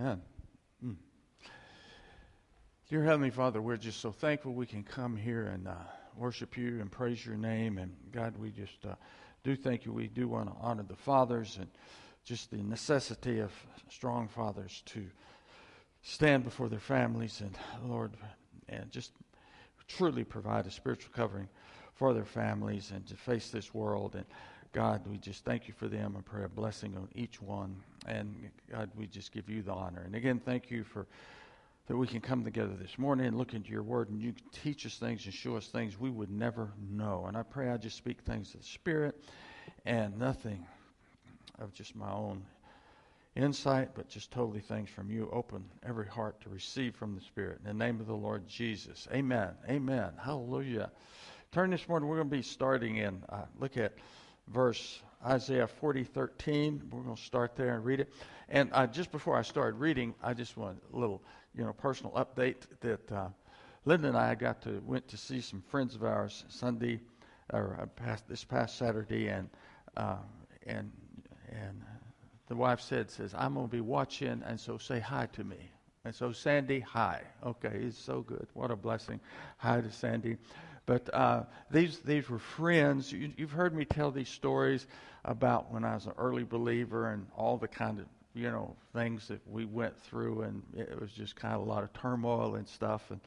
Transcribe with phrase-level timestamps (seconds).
[0.00, 0.20] Amen.
[0.84, 0.96] Mm.
[2.90, 5.74] Dear Heavenly Father, we're just so thankful we can come here and uh,
[6.16, 7.78] worship you and praise your name.
[7.78, 8.96] And God, we just uh,
[9.44, 9.92] do thank you.
[9.92, 11.68] We do want to honor the fathers and
[12.24, 13.52] just the necessity of
[13.88, 15.06] strong fathers to
[16.02, 17.56] stand before their families and,
[17.88, 18.16] Lord,
[18.68, 19.12] and just
[19.86, 21.48] truly provide a spiritual covering
[21.94, 24.16] for their families and to face this world.
[24.16, 24.24] And
[24.72, 27.76] God, we just thank you for them and pray a blessing on each one.
[28.06, 30.02] And God, we just give you the honor.
[30.04, 31.06] And again, thank you for
[31.86, 34.86] that we can come together this morning and look into your word and you teach
[34.86, 37.26] us things and show us things we would never know.
[37.28, 39.22] And I pray I just speak things of the Spirit
[39.84, 40.66] and nothing
[41.58, 42.42] of just my own
[43.36, 45.28] insight, but just totally things from you.
[45.30, 47.58] Open every heart to receive from the Spirit.
[47.64, 49.06] In the name of the Lord Jesus.
[49.12, 49.50] Amen.
[49.68, 50.12] Amen.
[50.22, 50.90] Hallelujah.
[51.52, 53.92] Turn this morning, we're going to be starting in, uh, look at
[54.48, 56.82] verse Isaiah 40, 13.
[56.90, 58.12] We're going to start there and read it.
[58.48, 61.22] And uh, just before I started reading, I just want a little,
[61.56, 63.28] you know, personal update that uh,
[63.84, 67.00] Linda and I got to went to see some friends of ours Sunday,
[67.52, 69.48] or uh, past this past Saturday, and
[69.96, 70.16] uh,
[70.66, 70.90] and
[71.50, 71.82] and
[72.48, 75.70] the wife said, says I'm going to be watching, and so say hi to me.
[76.04, 77.22] And so Sandy, hi.
[77.44, 78.46] Okay, it's so good.
[78.52, 79.20] What a blessing.
[79.56, 80.36] Hi to Sandy.
[80.86, 83.10] But uh, these these were friends.
[83.10, 84.86] You, have heard me tell these stories
[85.24, 89.28] about when I was an early believer and all the kind of you know things
[89.28, 92.68] that we went through, and it was just kind of a lot of turmoil and
[92.68, 93.20] stuff, and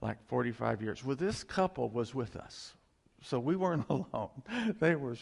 [0.00, 1.04] like 45 years.
[1.04, 2.74] Well, this couple was with us,
[3.22, 4.30] so we weren't alone.
[4.78, 5.16] they were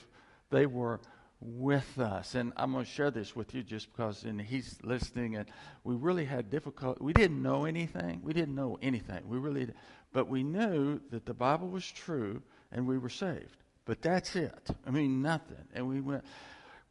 [0.51, 1.01] they were
[1.41, 2.35] with us.
[2.35, 5.47] And I'm going to share this with you just because and he's listening and
[5.85, 7.03] we really had difficulty.
[7.03, 8.21] We didn't know anything.
[8.23, 9.29] We didn't know anything.
[9.29, 9.69] We really
[10.13, 12.43] but we knew that the Bible was true
[12.73, 13.57] and we were saved.
[13.85, 14.69] But that's it.
[14.87, 15.65] I mean, nothing.
[15.75, 16.25] And we went,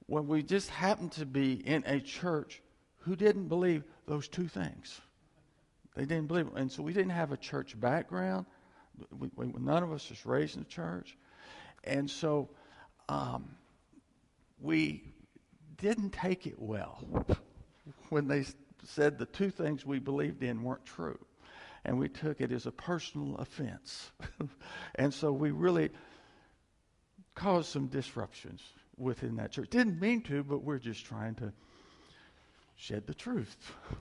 [0.07, 2.61] well, we just happened to be in a church
[2.97, 4.99] who didn't believe those two things.
[5.95, 6.47] They didn't believe.
[6.55, 8.45] And so we didn't have a church background.
[9.17, 11.17] We, we, none of us was raised in the church.
[11.83, 12.49] And so
[13.09, 13.49] um,
[14.61, 15.03] we
[15.77, 17.03] didn't take it well
[18.09, 18.45] when they
[18.83, 21.19] said the two things we believed in weren't true
[21.87, 24.11] and we took it as a personal offense.
[24.95, 25.89] and so we really
[27.33, 28.61] caused some disruptions
[28.98, 29.70] within that church.
[29.70, 31.53] Didn't mean to, but we're just trying to
[32.75, 33.55] shed the truth.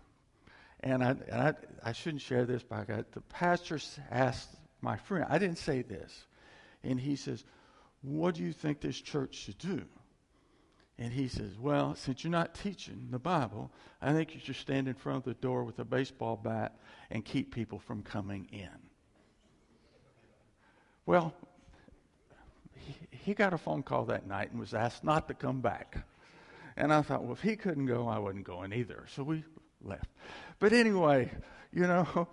[0.80, 3.80] And I, and I, I shouldn't share this, but I got, the pastor
[4.10, 4.50] asked
[4.82, 6.26] my friend, I didn't say this,
[6.84, 7.42] and he says,
[8.02, 9.82] What do you think this church should do?
[10.98, 13.70] And he says, Well, since you're not teaching the Bible,
[14.00, 16.78] I think you should stand in front of the door with a baseball bat
[17.10, 18.68] and keep people from coming in.
[21.04, 21.34] Well,
[23.10, 26.04] he, got a phone call that night and was asked not to come back.
[26.76, 29.04] And I thought, well, if he couldn't go, I wasn't going either.
[29.14, 29.44] So we
[29.82, 30.08] left.
[30.58, 31.30] But anyway,
[31.72, 32.28] you know,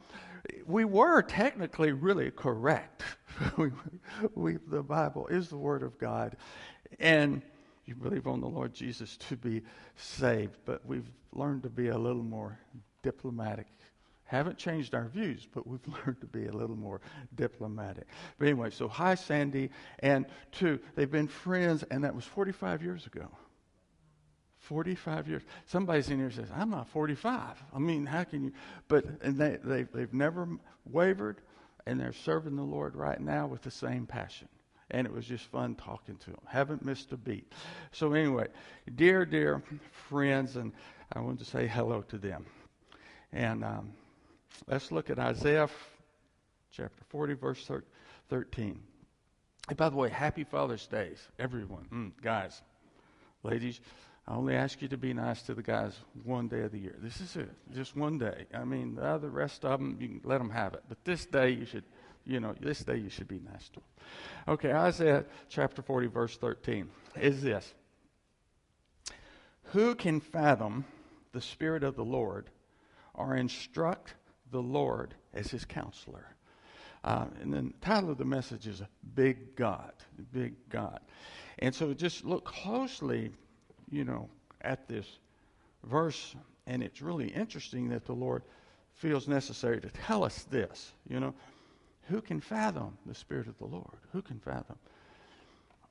[0.65, 3.03] we were technically really correct.
[3.57, 3.71] we,
[4.35, 6.35] we, the Bible is the Word of God.
[6.99, 7.41] And
[7.85, 9.61] you believe on the Lord Jesus to be
[9.95, 10.57] saved.
[10.65, 12.57] But we've learned to be a little more
[13.01, 13.67] diplomatic.
[14.25, 17.01] Haven't changed our views, but we've learned to be a little more
[17.35, 18.07] diplomatic.
[18.37, 19.69] But anyway, so hi, Sandy.
[19.99, 23.27] And two, they've been friends, and that was 45 years ago.
[24.59, 25.41] 45 years.
[25.65, 27.61] Somebody's in here says, I'm not 45.
[27.73, 28.53] I mean, how can you?
[28.87, 30.47] But and they, they've, they've never
[30.85, 31.41] wavered,
[31.85, 34.47] and they're serving the Lord right now with the same passion
[34.91, 36.41] and it was just fun talking to them.
[36.47, 37.51] Haven't missed a beat.
[37.91, 38.47] So, anyway,
[38.95, 39.63] dear, dear
[40.09, 40.71] friends, and
[41.11, 42.45] I want to say hello to them.
[43.31, 43.93] And um,
[44.67, 45.69] let's look at Isaiah
[46.71, 47.71] chapter 40, verse
[48.29, 48.79] 13.
[49.69, 51.87] And by the way, happy Father's Day, everyone.
[51.91, 52.61] Mm, guys,
[53.43, 53.79] ladies,
[54.27, 56.95] I only ask you to be nice to the guys one day of the year.
[56.99, 58.45] This is it, just one day.
[58.53, 60.83] I mean, the rest of them, you can let them have it.
[60.87, 61.83] But this day, you should
[62.25, 63.83] you know, this day you should be them.
[64.47, 66.89] Okay, Isaiah chapter 40, verse 13
[67.19, 67.73] is this
[69.71, 70.85] Who can fathom
[71.31, 72.49] the Spirit of the Lord
[73.13, 74.15] or instruct
[74.51, 76.35] the Lord as his counselor?
[77.03, 78.81] Uh, and the title of the message is
[79.13, 79.91] Big God,
[80.31, 81.01] Big God.
[81.59, 83.31] And so just look closely,
[83.89, 84.29] you know,
[84.61, 85.05] at this
[85.83, 86.35] verse,
[86.65, 88.43] and it's really interesting that the Lord
[88.93, 90.93] feels necessary to tell us this.
[91.09, 91.33] You know,
[92.09, 93.97] who can fathom the Spirit of the Lord?
[94.11, 94.77] Who can fathom?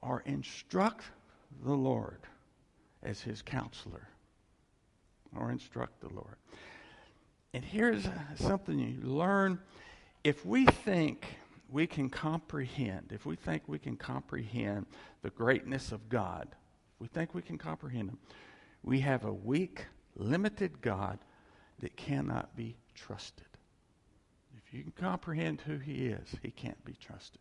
[0.01, 1.05] Or instruct
[1.65, 2.21] the Lord
[3.03, 4.09] as his counselor.
[5.37, 6.37] Or instruct the Lord.
[7.55, 8.07] And here's
[8.37, 9.59] something you learn.
[10.25, 11.27] If we think
[11.71, 14.87] we can comprehend, if we think we can comprehend
[15.23, 16.49] the greatness of God,
[16.99, 18.19] we think we can comprehend Him,
[18.83, 19.87] we have a weak,
[20.17, 21.19] limited God
[21.81, 23.47] that cannot be trusted.
[24.73, 27.41] You can comprehend who he is, he can't be trusted.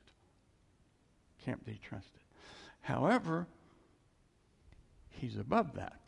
[1.46, 2.22] Can't be trusted.
[2.82, 3.48] However,
[5.10, 6.02] he's above that.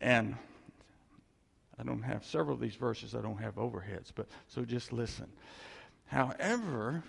[0.00, 0.36] And
[1.78, 5.26] I don't have several of these verses, I don't have overheads, but so just listen.
[6.06, 7.02] However,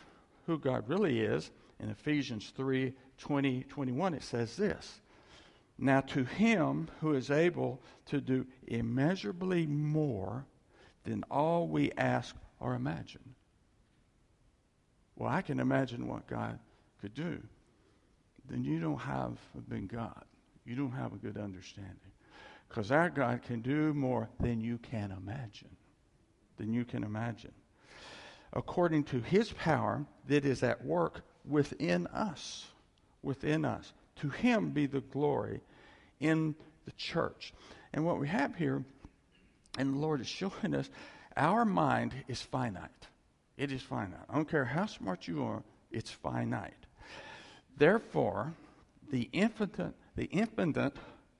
[0.48, 5.02] who God really is, in Ephesians 3 20, 21, it says this
[5.78, 10.46] Now to him who is able to do immeasurably more
[11.04, 13.36] than all we ask or imagine.
[15.18, 16.58] Well, I can imagine what God
[17.02, 17.40] could do.
[18.50, 19.38] Then you don't have
[19.68, 20.24] been God.
[20.66, 21.98] You don't have a good understanding.
[22.70, 25.76] Because our God can do more than you can imagine.
[26.58, 27.52] Than you can imagine.
[28.54, 32.68] According to his power that is at work within us.
[33.24, 33.92] Within us.
[34.18, 35.62] To him be the glory
[36.20, 36.56] in
[36.86, 37.54] the church.
[37.94, 38.84] And what we have here,
[39.78, 40.90] and the Lord is showing us,
[41.38, 43.08] our mind is finite.
[43.58, 44.20] It is finite.
[44.30, 46.74] I don't care how smart you are, it's finite.
[47.78, 48.54] Therefore,
[49.12, 50.94] the infinite, the infinite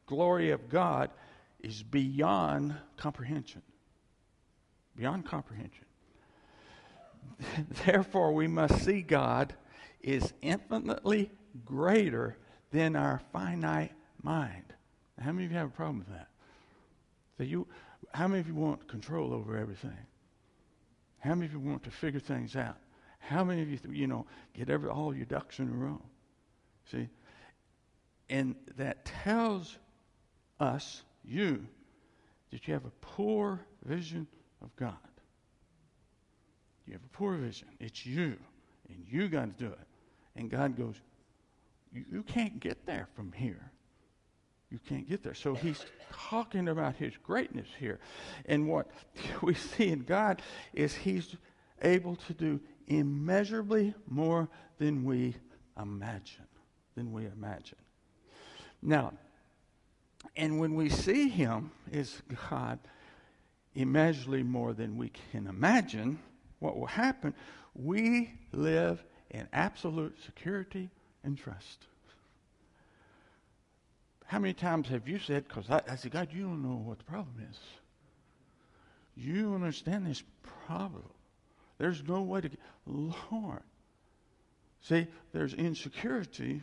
[0.06, 1.10] glory of God
[1.60, 3.62] is beyond comprehension.
[4.96, 5.86] Beyond comprehension.
[7.86, 9.54] Therefore, we must see God
[10.02, 11.32] is infinitely
[11.66, 12.38] greater
[12.72, 13.92] than our finite
[14.22, 14.74] mind.
[15.20, 16.28] How many of you have a problem with that?
[17.38, 17.68] So you,
[18.14, 19.98] how many of you want control over everything?
[21.20, 22.78] How many of you want to figure things out?
[23.20, 26.02] How many of you, you know, get every, all your ducks in a row?
[26.92, 27.08] See?
[28.30, 29.78] And that tells
[30.60, 31.66] us, you,
[32.52, 34.28] that you have a poor vision
[34.62, 34.96] of God.
[36.88, 37.68] You have a poor vision.
[37.80, 38.38] It's you,
[38.90, 39.88] and you got to do it.
[40.36, 40.96] And God goes,
[41.94, 43.72] you, you can't get there from here
[44.72, 45.34] you can't get there.
[45.34, 48.00] So he's talking about his greatness here.
[48.46, 48.90] And what
[49.42, 50.42] we see in God
[50.74, 51.36] is he's
[51.82, 55.36] able to do immeasurably more than we
[55.80, 56.48] imagine.
[56.96, 57.78] Than we imagine.
[58.82, 59.14] Now,
[60.36, 62.80] and when we see him as God
[63.76, 66.20] immeasurably more than we can imagine,
[66.60, 67.34] what will happen?
[67.74, 70.90] We live in absolute security
[71.24, 71.88] and trust.
[74.32, 77.00] How many times have you said, because I, I said, God, you don't know what
[77.00, 77.60] the problem is.
[79.14, 80.24] You understand this
[80.66, 81.04] problem.
[81.78, 83.64] There's no way to get, Lord.
[84.84, 86.62] See, there's insecurity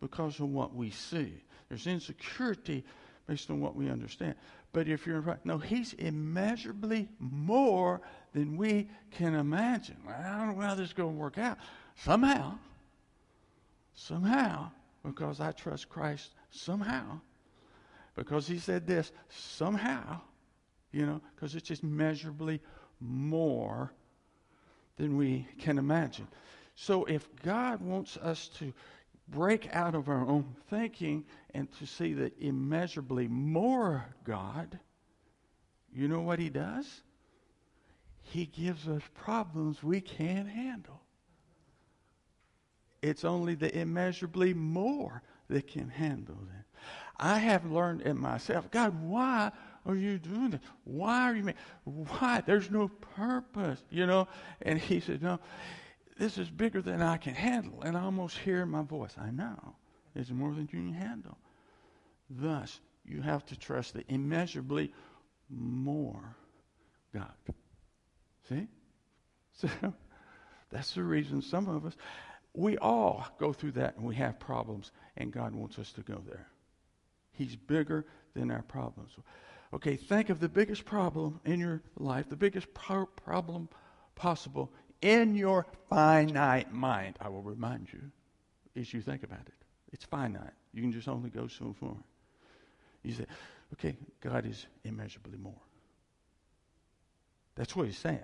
[0.00, 1.34] because of what we see.
[1.68, 2.82] There's insecurity
[3.26, 4.34] based on what we understand.
[4.72, 8.00] But if you're in right, no, he's immeasurably more
[8.32, 9.98] than we can imagine.
[10.08, 11.58] I don't know how this is going to work out.
[11.94, 12.54] Somehow,
[13.92, 14.70] somehow,
[15.04, 17.20] because I trust Christ somehow.
[18.14, 20.20] Because he said this, somehow,
[20.90, 22.60] you know, because it's just measurably
[23.00, 23.92] more
[24.96, 26.28] than we can imagine.
[26.74, 28.72] So if God wants us to
[29.28, 34.78] break out of our own thinking and to see the immeasurably more God,
[35.94, 37.02] you know what he does?
[38.20, 41.00] He gives us problems we can't handle.
[43.02, 46.78] It's only the immeasurably more that can handle it.
[47.18, 49.52] I have learned in myself, God, why
[49.84, 50.60] are you doing this?
[50.84, 52.42] Why are you making, why?
[52.44, 54.28] There's no purpose, you know?
[54.62, 55.40] And he said, no,
[56.18, 57.82] this is bigger than I can handle.
[57.82, 59.14] And I almost hear my voice.
[59.18, 59.76] I know.
[60.14, 61.36] It's more than you can handle.
[62.30, 64.92] Thus, you have to trust the immeasurably
[65.50, 66.36] more
[67.12, 67.32] God.
[68.48, 68.66] See?
[69.54, 69.68] So
[70.70, 71.94] that's the reason some of us
[72.54, 76.22] we all go through that and we have problems, and God wants us to go
[76.26, 76.46] there.
[77.32, 78.04] He's bigger
[78.34, 79.12] than our problems.
[79.72, 83.68] Okay, think of the biggest problem in your life, the biggest pro- problem
[84.14, 87.16] possible in your finite mind.
[87.20, 88.00] I will remind you
[88.80, 89.54] as you think about it.
[89.92, 90.52] It's finite.
[90.72, 91.96] You can just only go so far.
[93.02, 93.26] You say,
[93.74, 95.60] okay, God is immeasurably more.
[97.54, 98.20] That's what he's saying.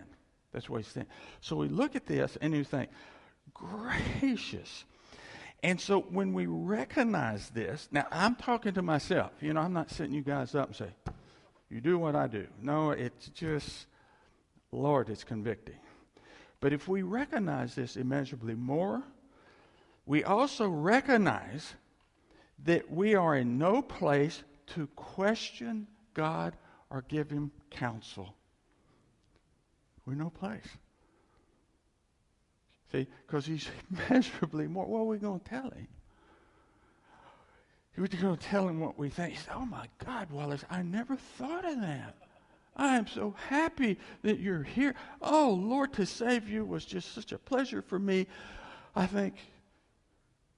[0.52, 1.06] That's what he's saying.
[1.40, 2.90] So we look at this and you think,
[3.58, 4.84] gracious.
[5.62, 9.32] And so when we recognize this, now I'm talking to myself.
[9.40, 10.90] You know, I'm not setting you guys up and say,
[11.68, 12.46] you do what I do.
[12.62, 13.86] No, it's just,
[14.72, 15.78] Lord, it's convicting.
[16.60, 19.02] But if we recognize this immeasurably more,
[20.06, 21.74] we also recognize
[22.64, 26.56] that we are in no place to question God
[26.90, 28.34] or give him counsel.
[30.06, 30.66] We're no place.
[32.92, 34.87] See, because he's immeasurably more.
[34.87, 35.88] What are we going to tell him?
[37.97, 39.33] We're going to tell him what we think.
[39.33, 42.14] He said, Oh my God, Wallace, I never thought of that.
[42.76, 44.95] I am so happy that you're here.
[45.21, 48.28] Oh, Lord, to save you was just such a pleasure for me.
[48.95, 49.35] I think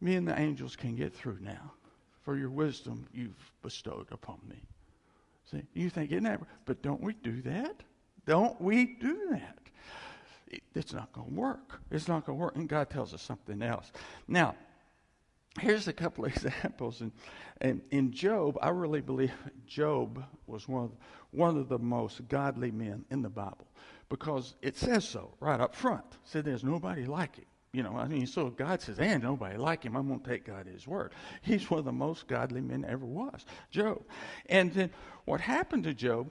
[0.03, 1.73] me and the angels can get through now
[2.23, 4.61] for your wisdom you've bestowed upon me.
[5.51, 6.43] See, you think, isn't that?
[6.67, 7.83] But don't we do that?
[8.27, 9.59] Don't we do that?
[10.75, 11.81] It's not going to work.
[11.91, 12.57] It's not going to work.
[12.57, 13.93] And God tells us something else.
[14.27, 14.55] Now,
[15.59, 17.01] here's a couple of examples.
[17.01, 17.13] And,
[17.61, 19.33] and in Job, I really believe
[19.67, 20.93] Job was one of,
[21.31, 23.67] one of the most godly men in the Bible
[24.09, 26.05] because it says so right up front.
[26.13, 27.45] It said there's nobody like him.
[27.73, 30.45] You know, I mean, so God says, and nobody like him, I'm going to take
[30.45, 31.13] God at his word.
[31.41, 34.03] He's one of the most godly men ever was, Job.
[34.47, 34.91] And then
[35.25, 36.29] what happened to Job,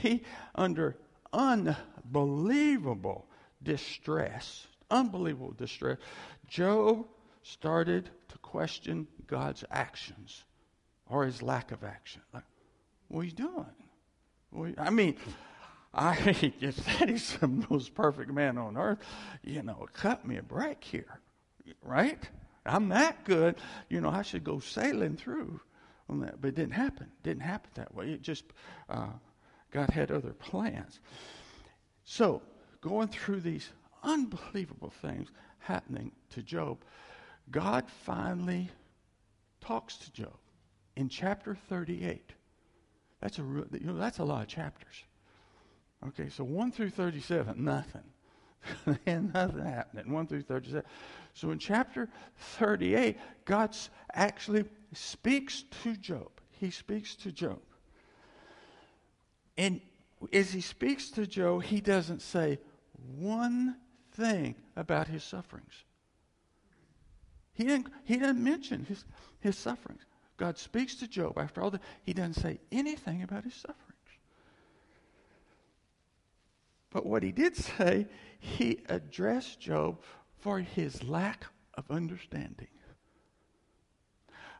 [0.00, 0.22] he,
[0.54, 0.96] under
[1.30, 3.26] unbelievable
[3.62, 5.98] distress, unbelievable distress,
[6.48, 7.06] Job
[7.42, 10.44] started to question God's actions
[11.08, 12.22] or his lack of action.
[12.32, 12.44] Like,
[13.08, 14.74] what are you doing?
[14.78, 15.16] I mean,
[15.94, 18.98] I just said he's the most perfect man on earth.
[19.42, 21.20] You know, cut me a break here,
[21.82, 22.22] right?
[22.64, 23.56] I'm that good.
[23.88, 25.60] You know, I should go sailing through
[26.08, 26.40] on that.
[26.40, 27.06] But it didn't happen.
[27.06, 28.12] It didn't happen that way.
[28.12, 28.44] It just,
[28.88, 29.08] uh,
[29.70, 31.00] God had other plans.
[32.04, 32.42] So,
[32.82, 33.70] going through these
[34.02, 35.28] unbelievable things
[35.60, 36.78] happening to Job,
[37.50, 38.70] God finally
[39.60, 40.36] talks to Job
[40.96, 42.32] in chapter 38.
[43.20, 45.04] That's a, you know, that's a lot of chapters.
[46.08, 48.02] Okay, so 1 through 37, nothing.
[49.06, 50.12] and nothing happening.
[50.12, 50.82] 1 through 37.
[51.34, 52.08] So in chapter
[52.58, 53.76] 38, God
[54.12, 56.30] actually speaks to Job.
[56.50, 57.60] He speaks to Job.
[59.56, 59.80] And
[60.32, 62.58] as he speaks to Job, he doesn't say
[63.16, 63.76] one
[64.12, 65.84] thing about his sufferings.
[67.54, 69.04] He didn't, he didn't mention his,
[69.40, 70.02] his sufferings.
[70.36, 71.82] God speaks to Job after all that.
[72.02, 73.92] He doesn't say anything about his sufferings.
[76.90, 78.06] But what he did say,
[78.38, 80.02] he addressed Job
[80.40, 82.68] for his lack of understanding.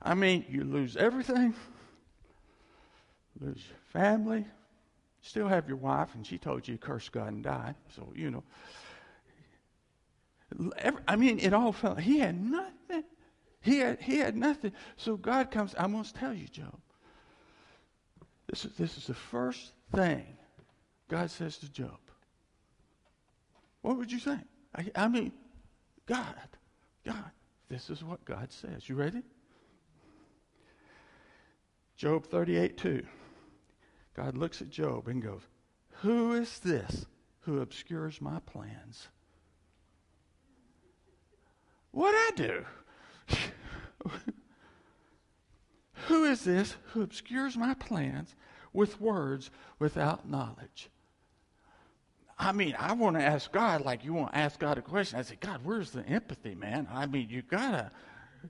[0.01, 1.55] I mean, you lose everything,
[3.41, 4.47] lose your family,
[5.23, 7.75] still have your wife, and she told you to curse God and die.
[7.97, 8.43] So, you know.
[11.09, 11.95] I mean, it all fell.
[11.95, 13.05] he had nothing.
[13.63, 14.73] He had, he had nothing.
[14.97, 16.79] So God comes, I must tell you, Job.
[18.49, 20.27] This is, this is the first thing
[21.09, 21.99] God says to Job.
[23.81, 24.37] What would you say?
[24.75, 25.33] I, I mean,
[26.07, 26.35] God,
[27.07, 27.31] God,
[27.69, 28.89] this is what God says.
[28.89, 29.23] You ready?
[31.97, 33.07] Job 38 2.
[34.15, 35.43] God looks at Job and goes,
[36.01, 37.07] Who is this
[37.41, 39.09] who obscures my plans?
[41.91, 42.65] What I do?
[46.07, 48.35] who is this who obscures my plans
[48.73, 50.89] with words without knowledge?
[52.39, 55.19] I mean, I want to ask God like you want to ask God a question.
[55.19, 56.89] I say, God, where's the empathy, man?
[56.91, 57.93] I mean, you gotta,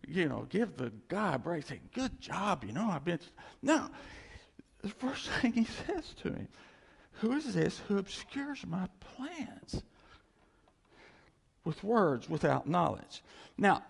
[0.09, 1.67] you know, give the guy a break.
[1.67, 3.19] Say, good job, you know, I've been.
[3.61, 3.91] No,
[4.83, 6.49] the first thing he says to him,
[7.15, 9.83] who is this who obscures my plans
[11.65, 13.23] with words without knowledge?
[13.57, 13.83] Now,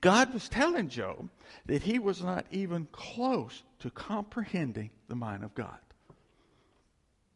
[0.00, 1.28] God was telling Job
[1.66, 5.78] that he was not even close to comprehending the mind of God.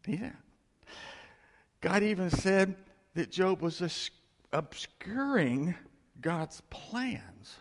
[0.07, 0.33] Yeah.
[1.81, 2.75] God even said
[3.15, 4.11] that Job was
[4.53, 5.75] obscuring
[6.21, 7.57] God's plans.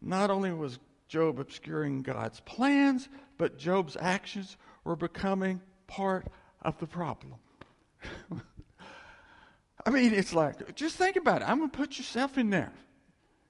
[0.00, 0.78] Not only was
[1.12, 6.26] Job obscuring God's plans, but Job's actions were becoming part
[6.62, 7.34] of the problem.
[9.84, 11.48] I mean, it's like, just think about it.
[11.50, 12.72] I'm going to put yourself in there.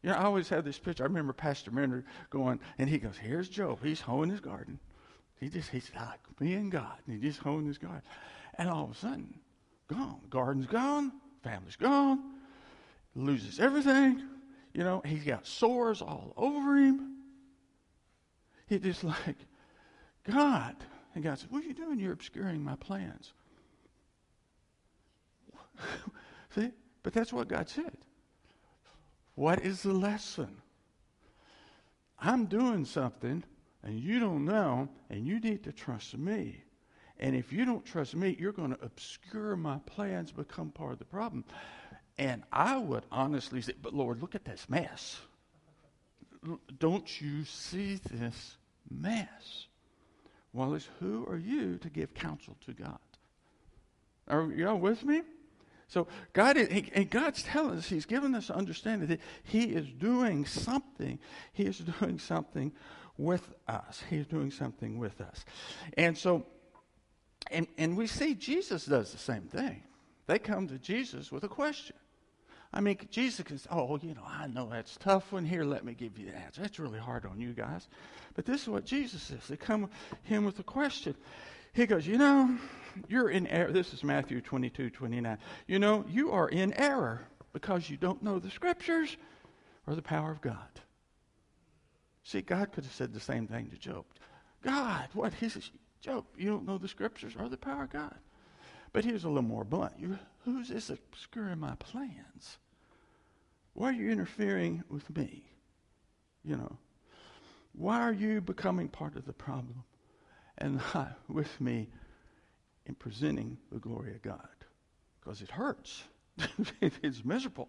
[0.02, 1.04] You know, I always have this picture.
[1.04, 3.78] I remember Pastor Mentor going, and he goes, Here's Job.
[3.80, 4.80] He's hoeing his garden.
[5.38, 6.96] He just, he's like me and God.
[7.06, 8.02] And he's just hoeing his garden.
[8.56, 9.38] And all of a sudden,
[9.86, 10.18] gone.
[10.30, 11.12] Garden's gone,
[11.44, 12.18] family's gone,
[13.14, 14.20] loses everything.
[14.74, 17.11] You know, he's got sores all over him.
[18.66, 19.36] He's just like,
[20.24, 20.76] God.
[21.14, 21.98] And God said, What are you doing?
[21.98, 23.32] You're obscuring my plans.
[26.54, 26.70] See?
[27.02, 27.96] But that's what God said.
[29.34, 30.56] What is the lesson?
[32.18, 33.42] I'm doing something
[33.82, 36.62] and you don't know, and you need to trust me.
[37.18, 40.98] And if you don't trust me, you're going to obscure my plans, become part of
[40.98, 41.44] the problem.
[42.18, 45.20] And I would honestly say, but Lord, look at this mess.
[46.78, 48.56] Don't you see this
[48.90, 49.66] mess?
[50.52, 52.98] Well, it's who are you to give counsel to God?
[54.28, 55.22] Are y'all with me?
[55.88, 60.46] So God is, and God's telling us, He's given us understanding that He is doing
[60.46, 61.18] something.
[61.52, 62.72] He is doing something
[63.18, 64.02] with us.
[64.08, 65.44] He is doing something with us.
[65.96, 66.46] And so
[67.50, 69.82] And, and we see Jesus does the same thing.
[70.26, 71.96] They come to Jesus with a question.
[72.74, 75.44] I mean, Jesus can say, oh, you know, I know that's tough one.
[75.44, 76.62] Here, let me give you the answer.
[76.62, 77.86] That's really hard on you guys.
[78.34, 79.46] But this is what Jesus says.
[79.48, 79.90] They come
[80.22, 81.14] him with a question.
[81.74, 82.56] He goes, you know,
[83.08, 83.72] you're in error.
[83.72, 85.38] This is Matthew 22, 29.
[85.66, 89.16] You know, you are in error because you don't know the scriptures
[89.86, 90.56] or the power of God.
[92.24, 94.04] See, God could have said the same thing to Job.
[94.62, 95.34] God, what?
[95.34, 98.14] He says, Job, you don't know the scriptures or the power of God.
[98.92, 99.94] But here's a little more blunt.
[99.98, 102.58] You, who's this obscuring my plans?
[103.74, 105.44] Why are you interfering with me?
[106.44, 106.76] You know,
[107.72, 109.84] why are you becoming part of the problem
[110.58, 111.88] and not with me
[112.86, 114.48] in presenting the glory of God?
[115.20, 116.02] Because it hurts.
[116.80, 117.68] it's miserable.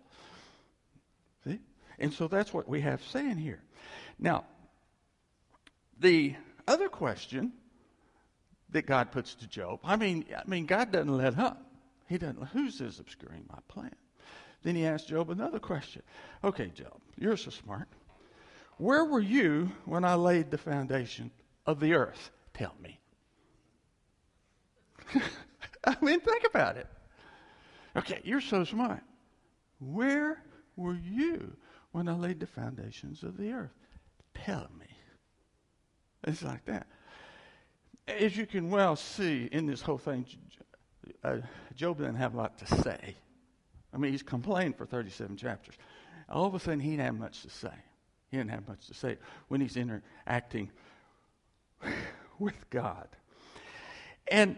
[1.45, 1.59] See?
[1.99, 3.61] And so that's what we have saying here.
[4.19, 4.45] Now,
[5.99, 6.35] the
[6.67, 7.53] other question
[8.73, 11.65] that God puts to Job, I mean, I mean, God doesn't let up.
[12.07, 12.43] He doesn't.
[12.49, 13.95] Who's this obscuring my plan?
[14.63, 16.01] Then he asked Job another question.
[16.43, 17.87] Okay, Job, you're so smart.
[18.77, 21.31] Where were you when I laid the foundation
[21.65, 22.31] of the earth?
[22.53, 22.99] Tell me.
[25.83, 26.87] I mean, think about it.
[27.95, 29.01] Okay, you're so smart.
[29.79, 30.41] Where
[30.75, 31.55] were you
[31.91, 33.73] when I laid the foundations of the earth?
[34.33, 34.87] Tell me.
[36.25, 36.87] It's like that.
[38.07, 40.25] As you can well see in this whole thing,
[41.23, 41.37] uh,
[41.75, 43.15] Job didn't have a lot to say.
[43.93, 45.75] I mean, he's complained for 37 chapters.
[46.29, 47.73] All of a sudden, he didn't have much to say.
[48.29, 49.17] He didn't have much to say
[49.47, 50.71] when he's interacting
[52.39, 53.07] with God.
[54.27, 54.57] And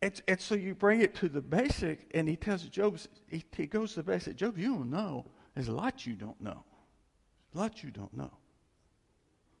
[0.00, 2.98] it's, so you bring it to the basic, and he tells Job,
[3.28, 4.36] he, he goes to the basic.
[4.36, 5.26] Job, you don't know.
[5.54, 6.62] There's a lot you don't know.
[7.54, 8.30] A lot you don't know.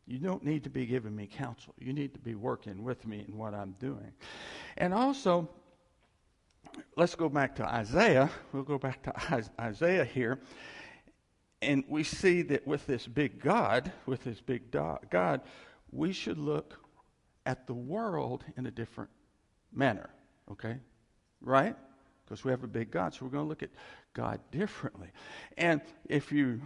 [0.06, 1.74] You don't need to be giving me counsel.
[1.78, 4.12] You need to be working with me in what I'm doing.
[4.76, 5.48] And also,
[6.96, 8.30] let's go back to Isaiah.
[8.52, 10.38] We'll go back to Isaiah here.
[11.60, 15.40] And we see that with this big God, with this big God,
[15.90, 16.78] we should look
[17.44, 19.10] at the world in a different
[19.72, 20.10] manner.
[20.52, 20.76] Okay?
[21.40, 21.74] Right?
[22.24, 23.14] Because we have a big God.
[23.14, 23.70] So we're going to look at
[24.12, 25.08] God differently.
[25.56, 26.60] And if you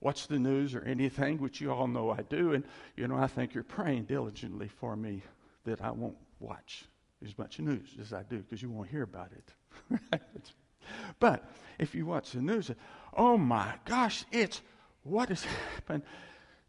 [0.00, 2.64] watch the news or anything, which you all know I do, and
[2.96, 5.22] you know, I think you're praying diligently for me
[5.64, 6.84] that I won't watch
[7.24, 10.00] as much news as I do because you won't hear about it.
[11.20, 12.70] but if you watch the news,
[13.14, 14.62] oh my gosh, it's
[15.02, 16.02] what has happened.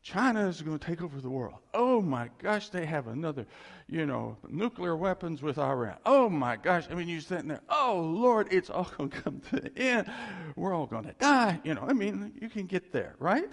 [0.02, 1.56] China is going to take over the world.
[1.74, 3.46] Oh my gosh, they have another,
[3.88, 5.98] you know, nuclear weapons with Iran.
[6.06, 9.42] Oh my gosh, I mean, you're sitting there, oh Lord, it's all going to come
[9.52, 10.12] to the end.
[10.56, 11.62] We're all going to die.
[11.64, 13.50] You know, I mean, you can get there, right?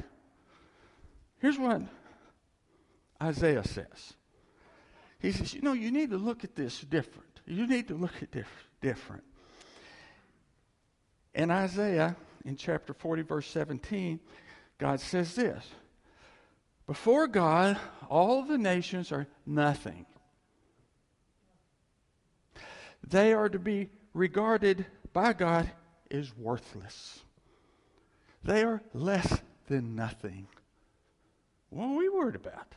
[1.39, 1.83] Here's what
[3.23, 4.15] Isaiah says
[5.21, 7.41] he says, you know, you need to look at this different.
[7.45, 8.47] You need to look at this
[8.81, 9.25] different.
[11.35, 14.21] In Isaiah, in chapter 40, verse 17,
[14.79, 15.67] God says this
[16.89, 20.07] Before God, all the nations are nothing.
[23.07, 25.71] They are to be regarded by God
[26.11, 27.21] as worthless.
[28.43, 30.49] They are less than nothing.
[31.69, 32.75] What are we worried about?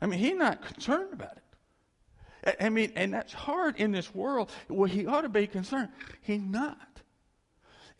[0.00, 2.56] I mean, he's not concerned about it.
[2.58, 4.50] I mean, and that's hard in this world.
[4.70, 5.90] Well, he ought to be concerned.
[6.22, 7.02] He's not.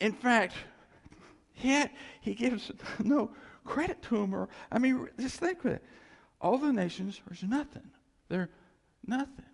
[0.00, 0.54] In fact,
[1.56, 1.90] had,
[2.22, 3.30] he gives no
[3.64, 4.34] credit to him.
[4.34, 5.84] Or I mean, just think of it.
[6.40, 7.90] All the nations are nothing.
[8.28, 8.50] They're
[9.06, 9.46] nothing.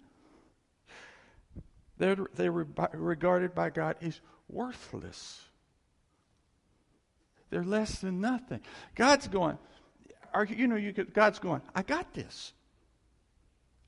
[1.98, 5.42] They're, they're regarded by God as worthless.
[7.50, 8.60] They're less than nothing.
[8.94, 9.58] God's going,
[10.32, 12.52] are, you know, you could, God's going, I got this.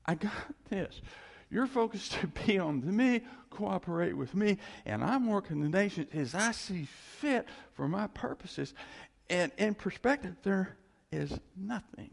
[0.05, 0.31] I got
[0.69, 1.01] this.
[1.49, 6.35] You're focused to be on me, cooperate with me, and I'm working the nations as
[6.35, 8.73] I see fit for my purposes.
[9.29, 10.77] And in perspective, there
[11.11, 12.11] is nothing.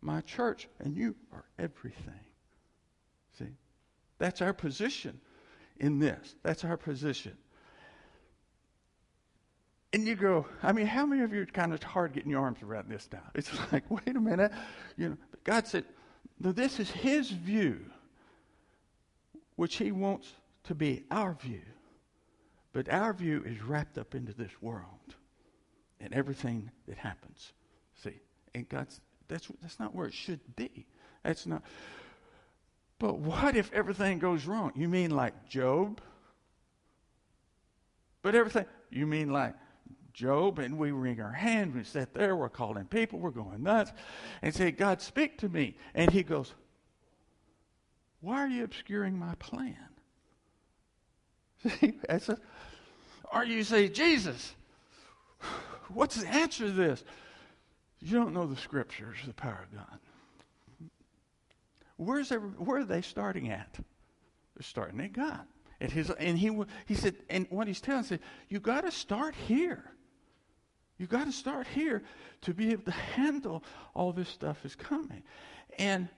[0.00, 2.20] My church and you are everything.
[3.38, 3.56] See?
[4.18, 5.20] That's our position
[5.78, 6.36] in this.
[6.42, 7.36] That's our position.
[9.92, 12.42] And you go, I mean, how many of you are kind of hard getting your
[12.42, 13.22] arms around this now?
[13.34, 14.52] It's like, wait a minute.
[14.96, 15.84] You know, God said,
[16.38, 17.80] no, this is his view,
[19.56, 20.32] which he wants
[20.64, 21.62] to be our view.
[22.72, 25.14] But our view is wrapped up into this world
[26.00, 27.52] and everything that happens.
[28.02, 28.20] See,
[28.54, 30.86] and God's that's that's not where it should be.
[31.22, 31.62] That's not.
[32.98, 34.72] But what if everything goes wrong?
[34.74, 36.00] You mean like Job?
[38.22, 38.66] But everything.
[38.90, 39.54] You mean like
[40.16, 41.74] Job, and we wring our hands.
[41.74, 43.92] We sit there, we're calling people, we're going nuts,
[44.40, 45.76] and say, God, speak to me.
[45.94, 46.54] And he goes,
[48.20, 49.76] Why are you obscuring my plan?
[51.68, 52.38] See, that's a,
[53.32, 54.54] or you say, Jesus,
[55.88, 57.04] what's the answer to this?
[58.00, 59.98] You don't know the scriptures, the power of God.
[61.96, 63.72] Where's every, where are they starting at?
[63.72, 65.40] They're starting at God.
[65.80, 66.50] At his, and he,
[66.86, 69.84] he said, and what he's telling us, is, you got to start here.
[70.98, 72.02] You got to start here
[72.42, 73.62] to be able to handle
[73.94, 75.22] all this stuff is coming.
[75.78, 76.08] And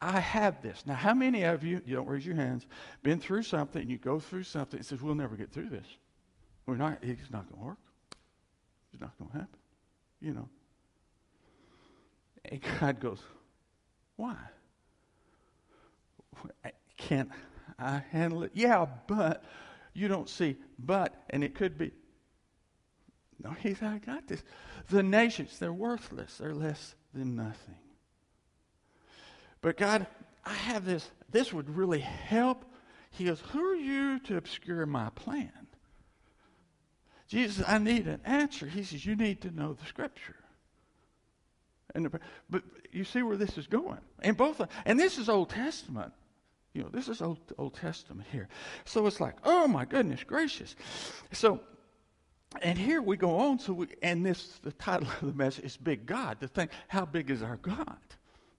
[0.00, 0.84] I have this.
[0.86, 2.66] Now, how many of you, you don't raise your hands,
[3.02, 5.86] been through something, you go through something, and says, we'll never get through this.
[6.66, 7.78] We're not, it's not going to work.
[8.92, 9.58] It's not going to happen.
[10.20, 10.48] You know.
[12.44, 13.20] And God goes,
[14.16, 14.36] why?
[16.96, 17.30] Can't
[17.78, 18.52] I handle it?
[18.54, 19.44] Yeah, but
[19.94, 21.92] you don't see but, and it could be.
[23.42, 24.42] No, he's I got this.
[24.88, 26.36] The nations, they're worthless.
[26.38, 27.76] They're less than nothing.
[29.62, 30.06] But God,
[30.44, 31.08] I have this.
[31.30, 32.64] This would really help.
[33.10, 35.52] He goes, Who are you to obscure my plan?
[37.30, 38.66] Jesus, I need an answer.
[38.66, 40.34] He says, You need to know the scripture.
[41.94, 44.00] And the, but you see where this is going.
[44.20, 46.12] And both, and this is Old Testament.
[46.74, 48.48] You know, this is Old, Old Testament here.
[48.84, 50.74] So it's like, oh my goodness gracious.
[51.32, 51.60] So,
[52.62, 53.60] and here we go on.
[53.60, 56.38] So, we, and this, the title of the message is Big God.
[56.40, 57.96] The thing, how big is our God?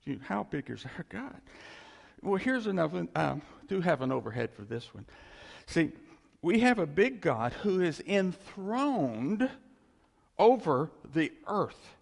[0.05, 1.41] You know, how big is our God?
[2.21, 5.05] Well, here's another, um, do have an overhead for this one.
[5.65, 5.91] See,
[6.41, 9.49] we have a big God who is enthroned
[10.39, 11.95] over the earth.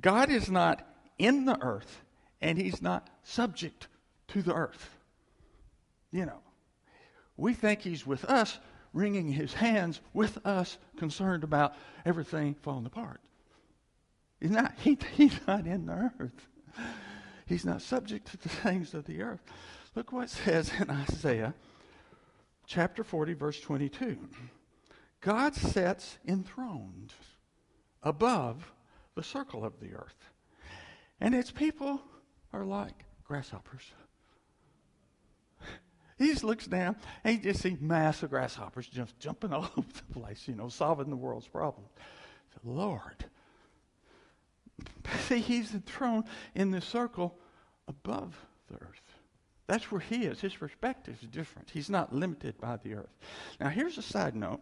[0.00, 0.86] God is not
[1.18, 2.02] in the earth,
[2.40, 3.88] and he's not subject
[4.28, 4.90] to the earth.
[6.10, 6.40] You know,
[7.36, 8.58] we think he's with us,
[8.92, 11.74] wringing his hands with us, concerned about
[12.06, 13.20] everything falling apart.
[14.40, 16.46] He's not, he, he's not in the earth.
[17.46, 19.40] He's not subject to the things of the earth.
[19.94, 21.54] Look what it says in Isaiah
[22.66, 24.18] chapter 40, verse 22.
[25.20, 27.12] God sits enthroned
[28.02, 28.72] above
[29.14, 30.30] the circle of the earth.
[31.20, 32.02] And its people
[32.52, 33.92] are like grasshoppers.
[36.16, 40.20] He just looks down and he just sees massive grasshoppers just jumping all over the
[40.20, 41.90] place, you know, solving the world's problems.
[42.62, 43.24] Lord.
[45.28, 46.24] See, he's enthroned
[46.54, 47.36] in the circle
[47.88, 48.36] above
[48.68, 49.02] the earth.
[49.66, 50.40] That's where he is.
[50.40, 51.70] His perspective is different.
[51.70, 53.16] He's not limited by the earth.
[53.60, 54.60] Now, here's a side note.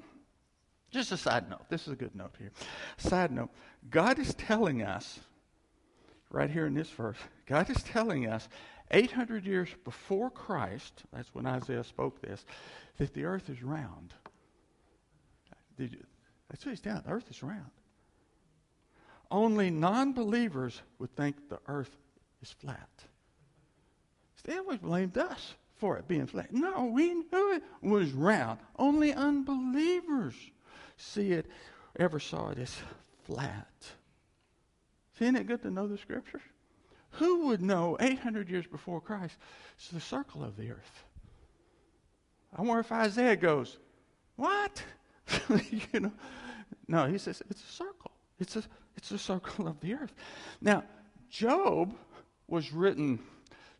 [0.90, 1.68] Just a side note.
[1.68, 2.52] This is a good note here.
[2.98, 3.50] Side note.
[3.90, 5.20] God is telling us,
[6.30, 8.48] right here in this verse, God is telling us
[8.92, 12.44] 800 years before Christ, that's when Isaiah spoke this,
[12.98, 14.12] that the earth is round.
[15.78, 15.88] You,
[16.50, 17.02] that's what he's telling.
[17.02, 17.70] The earth is round.
[19.30, 21.96] Only non believers would think the earth
[22.42, 22.90] is flat.
[24.44, 26.52] They always blamed us for it being flat.
[26.52, 28.58] No, we knew it was round.
[28.78, 30.34] Only unbelievers
[30.96, 31.46] see it,
[31.98, 32.76] ever saw it as
[33.24, 33.68] flat.
[35.18, 36.42] See, Isn't it good to know the scriptures?
[37.16, 39.36] Who would know 800 years before Christ
[39.76, 41.04] it's the circle of the earth?
[42.56, 43.78] I wonder if Isaiah goes,
[44.36, 44.82] What?
[45.70, 46.12] you know,
[46.88, 48.10] no, he says it's a circle.
[48.38, 48.62] It's a
[48.96, 50.12] it's a circle of the earth.
[50.60, 50.84] Now,
[51.30, 51.94] Job
[52.48, 53.18] was written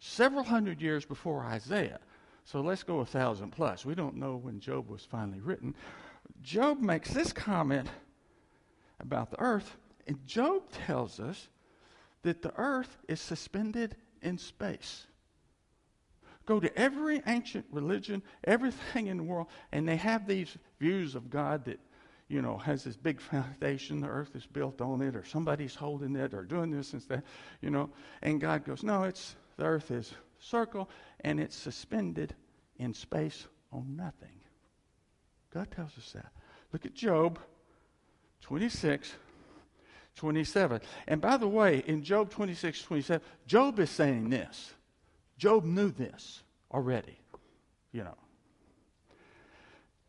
[0.04, 2.00] several hundred years before Isaiah.
[2.44, 3.86] So let's go a thousand plus.
[3.86, 5.76] We don't know when Job was finally written.
[6.42, 7.88] Job makes this comment
[8.98, 9.76] about the earth,
[10.08, 11.48] and Job tells us
[12.22, 15.06] that the earth is suspended in space.
[16.46, 21.30] Go to every ancient religion, everything in the world, and they have these views of
[21.30, 21.78] God that,
[22.26, 26.16] you know, has this big foundation, the earth is built on it, or somebody's holding
[26.16, 27.22] it, or doing this and that,
[27.60, 27.88] you know.
[28.22, 30.88] And God goes, no, it's the earth is circle
[31.20, 32.34] and it's suspended
[32.76, 34.40] in space on nothing.
[35.52, 36.32] God tells us that.
[36.72, 37.38] Look at Job
[38.42, 39.12] 26,
[40.16, 40.80] 27.
[41.06, 44.72] And by the way, in Job 26, 27, Job is saying this.
[45.36, 47.18] Job knew this already,
[47.92, 48.16] you know.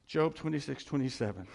[0.08, 1.48] Job 26, 27.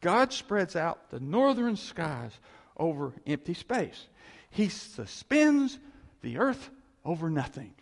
[0.00, 2.32] God spreads out the northern skies
[2.76, 4.08] over empty space.
[4.50, 5.78] He suspends
[6.22, 6.70] the earth
[7.04, 7.74] over nothing.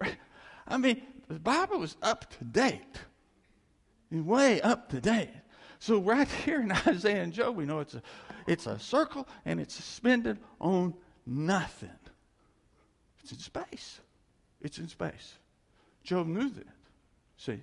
[0.68, 3.00] I mean, the Bible is up to date,
[4.10, 5.30] way up to date.
[5.78, 8.02] So right here in Isaiah and Job, we know it's a,
[8.46, 10.94] it's a circle and it's suspended on
[11.26, 11.90] nothing.
[13.22, 14.00] It's in space.
[14.60, 15.34] It's in space.
[16.02, 16.66] Job knew that.
[17.36, 17.60] See,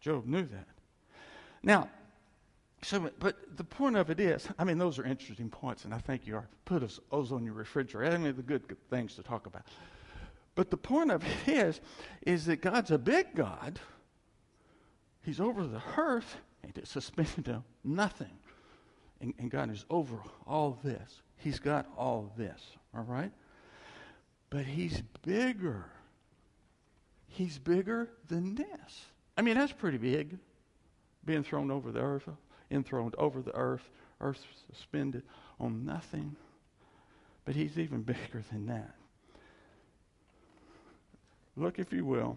[0.00, 0.68] Job knew that.
[1.62, 1.88] Now,
[2.84, 5.98] so, but the point of it is, I mean, those are interesting points, and I
[5.98, 8.14] think you are put those on your refrigerator.
[8.14, 9.62] I mean, the good, good things to talk about.
[10.54, 11.80] But the point of it is,
[12.22, 13.80] is that God's a big God.
[15.22, 18.38] He's over the earth and it's suspended to nothing.
[19.20, 21.22] And, and God is over all this.
[21.36, 22.60] He's got all this,
[22.94, 23.32] all right?
[24.50, 25.86] But he's bigger.
[27.26, 29.06] He's bigger than this.
[29.36, 30.38] I mean, that's pretty big.
[31.24, 32.28] Being thrown over the earth,
[32.74, 33.88] enthroned over the earth,
[34.20, 35.22] earth suspended
[35.58, 36.36] on nothing.
[37.44, 38.94] But he's even bigger than that.
[41.56, 42.36] Look, if you will,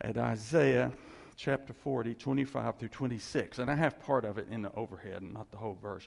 [0.00, 0.92] at Isaiah
[1.36, 3.58] chapter 40, 25 through 26.
[3.58, 6.06] And I have part of it in the overhead, and not the whole verse,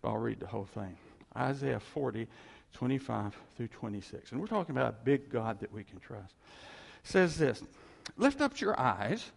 [0.00, 0.96] but I'll read the whole thing.
[1.36, 2.26] Isaiah 40,
[2.72, 4.32] 25 through 26.
[4.32, 6.34] And we're talking about a big God that we can trust.
[7.04, 7.62] It says this
[8.16, 9.30] Lift up your eyes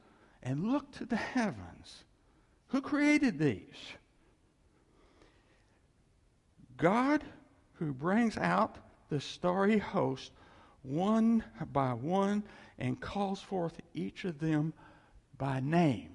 [0.43, 2.05] and look to the heavens.
[2.75, 3.93] Who created these?
[6.75, 7.23] God
[7.75, 8.75] who brings out
[9.07, 10.33] the starry host
[10.83, 12.43] one by one
[12.77, 14.73] and calls forth each of them
[15.38, 16.09] by name.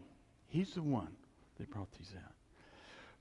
[0.48, 1.16] He's the one
[1.56, 2.34] that brought these out.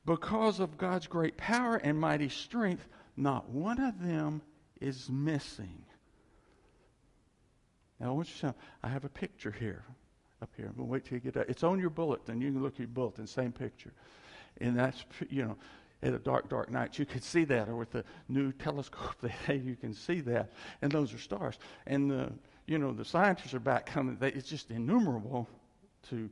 [0.06, 4.42] Because of God's great power and mighty strength, not one of them
[4.82, 5.86] is missing.
[8.02, 9.86] Now, I want you to I have a picture here,
[10.42, 10.72] up here.
[10.76, 11.50] To wait till you get that.
[11.50, 12.42] It's on your bulletin.
[12.42, 13.92] You can look at your bulletin, same picture.
[14.62, 15.58] And that's, you know,
[16.02, 19.16] at a dark, dark night, you can see that, or with the new telescope,
[19.50, 20.52] you can see that.
[20.82, 21.60] And those are stars.
[21.88, 22.32] And the,
[22.68, 24.18] you know, the scientists are back coming.
[24.20, 25.50] They, it's just innumerable
[26.10, 26.30] to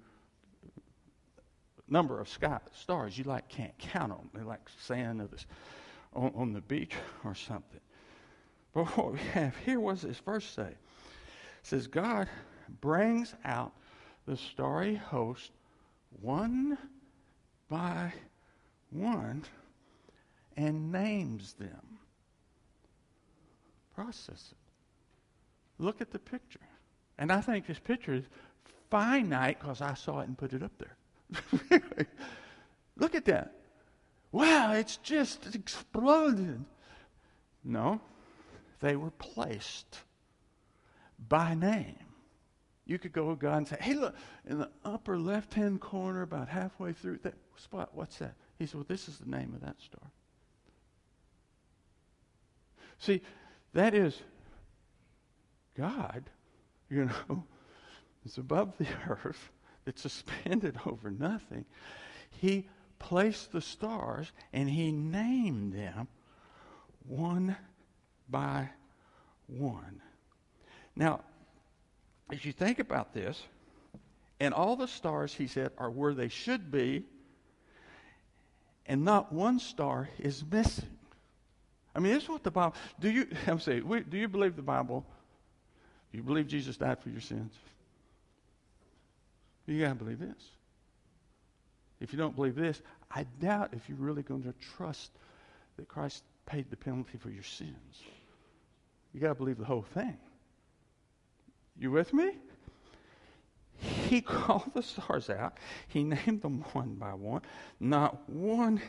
[1.90, 3.18] number of sky, stars.
[3.18, 4.30] You like can't count them.
[4.34, 5.46] They're like sand of this,
[6.14, 6.94] on, on the beach
[7.26, 7.82] or something.
[8.74, 10.68] But what we have here, does this verse say?
[10.70, 10.78] It
[11.64, 12.30] says, God
[12.82, 13.74] brings out
[14.28, 15.52] the starry host
[16.22, 16.78] one
[17.70, 18.14] by
[18.92, 19.44] one
[20.56, 22.00] and names them.
[23.96, 25.84] Process it.
[25.84, 26.60] Look at the picture.
[27.18, 28.26] And I think this picture is
[28.90, 31.80] finite because I saw it and put it up there.
[32.98, 33.54] Look at that.
[34.32, 36.64] Wow, it's just exploded.
[37.64, 38.02] No,
[38.82, 40.02] they were placed
[41.28, 42.07] by name.
[42.88, 44.16] You could go to God and say, hey, look,
[44.48, 48.36] in the upper left hand corner, about halfway through that spot, what's that?
[48.58, 50.10] He said, well, this is the name of that star.
[52.98, 53.22] See,
[53.74, 54.20] that is
[55.78, 56.30] God,
[56.90, 57.44] you know,
[58.26, 59.52] is above the earth,
[59.84, 61.66] that's suspended over nothing.
[62.30, 62.70] He
[63.00, 66.08] placed the stars and he named them
[67.06, 67.58] one
[68.30, 68.70] by
[69.48, 70.02] one.
[70.96, 71.22] Now,
[72.32, 73.42] as you think about this,
[74.40, 77.04] and all the stars, he said, are where they should be,
[78.86, 80.90] and not one star is missing.
[81.96, 82.76] I mean, this is what the Bible.
[83.00, 83.28] Do you?
[83.48, 85.06] I'm saying, do you believe the Bible?
[86.12, 87.54] Do you believe Jesus died for your sins?
[89.66, 90.42] You got to believe this.
[92.00, 95.12] If you don't believe this, I doubt if you're really going to trust
[95.78, 98.02] that Christ paid the penalty for your sins.
[99.14, 100.18] You got to believe the whole thing.
[101.80, 102.32] You with me?
[103.78, 105.58] He called the stars out.
[105.88, 107.42] He named them one by one.
[107.80, 108.82] Not one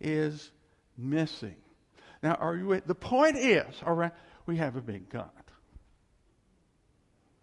[0.00, 0.50] is
[0.96, 1.56] missing.
[2.22, 2.86] Now, are you with?
[2.86, 4.12] The point is, all right,
[4.46, 5.30] we have a big God.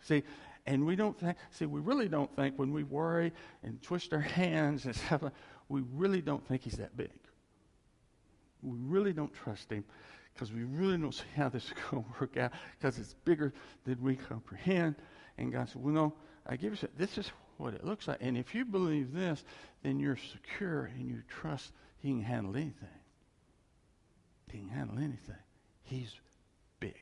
[0.02, 0.24] See,
[0.66, 4.20] and we don't think, see, we really don't think when we worry and twist our
[4.20, 5.24] hands and stuff,
[5.68, 7.12] we really don't think he's that big.
[8.62, 9.84] We really don't trust him
[10.40, 13.52] because we really don't see how this is going to work out because it's bigger
[13.84, 14.96] than we comprehend.
[15.38, 16.14] And God said, well, no,
[16.48, 18.20] I give you, this is what it looks like.
[18.22, 19.44] And if you believe this,
[19.84, 22.74] then you're secure and you trust he can handle anything.
[24.50, 25.36] He can handle anything.
[25.84, 26.14] He's
[26.80, 26.96] big.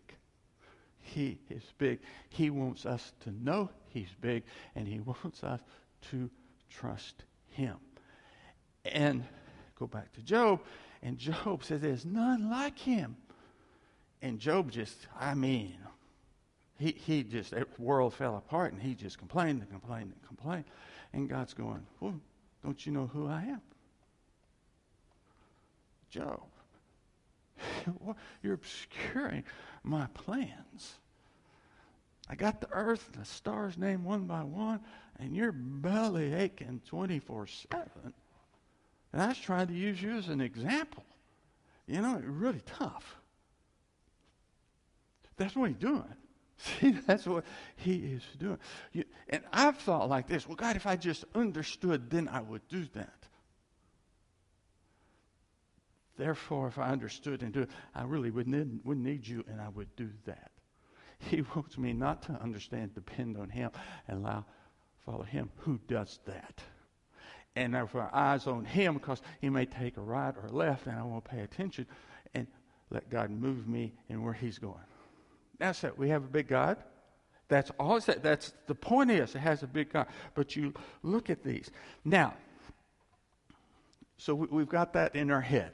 [1.00, 2.00] He is big.
[2.30, 4.44] He wants us to know He's big,
[4.76, 5.62] and He wants us
[6.10, 6.30] to
[6.70, 7.78] trust Him.
[8.84, 9.24] And
[9.80, 10.60] go back to Job,
[11.02, 13.16] and Job says there's none like Him.
[14.22, 15.78] And Job just, I mean,
[16.80, 20.66] he, he just, the world fell apart, and he just complained and complained and complained.
[21.14, 22.16] And God's going, well,
[22.64, 23.62] don't you know who I am?
[26.10, 26.44] Job.
[28.44, 29.44] You're obscuring
[29.84, 30.96] my plans.
[32.30, 34.82] I got the earth and the stars named one by one,
[35.18, 37.88] and you're belly aching 24 7.
[39.14, 41.06] And I was trying to use you as an example.
[41.88, 43.16] You know, it's really tough.
[45.38, 46.04] That's what he's doing.
[46.58, 47.46] See, that's what
[47.76, 48.58] he is doing.
[48.92, 52.68] You, and I've thought like this well, God, if I just understood, then I would
[52.68, 53.14] do that.
[56.18, 59.62] Therefore, if I understood and do it, I really would need, would need you, and
[59.62, 60.52] I would do that.
[61.20, 63.72] He wants me not to understand, depend on Him,
[64.08, 64.46] and allow
[65.06, 66.62] follow Him who does that.
[67.56, 70.98] And our eyes on Him, because He may take a right or a left, and
[70.98, 71.86] I won't pay attention,
[72.34, 72.48] and
[72.90, 74.76] let God move me in where He's going.
[75.60, 75.98] That's it.
[75.98, 76.78] We have a big God.
[77.48, 78.24] That's all that.
[78.24, 80.08] That's the point is it has a big God.
[80.36, 81.72] But you look at these.
[82.04, 82.34] Now,
[84.18, 85.72] so we, have got that in our head.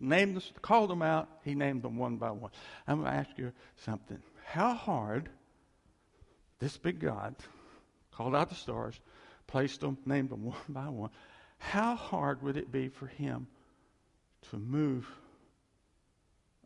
[0.00, 1.28] Named them, called them out.
[1.44, 2.50] He named them one by one.
[2.88, 3.52] I'm going to ask you
[3.84, 4.18] something.
[4.46, 5.28] How hard
[6.58, 7.34] this big God
[8.10, 8.98] called out the stars,
[9.46, 11.10] placed them, named them one by one.
[11.58, 13.46] How hard would it be for him
[14.50, 15.06] to move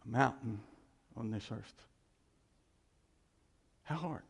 [0.04, 0.60] a mountain
[1.16, 1.74] on this earth?
[3.84, 4.22] How hard?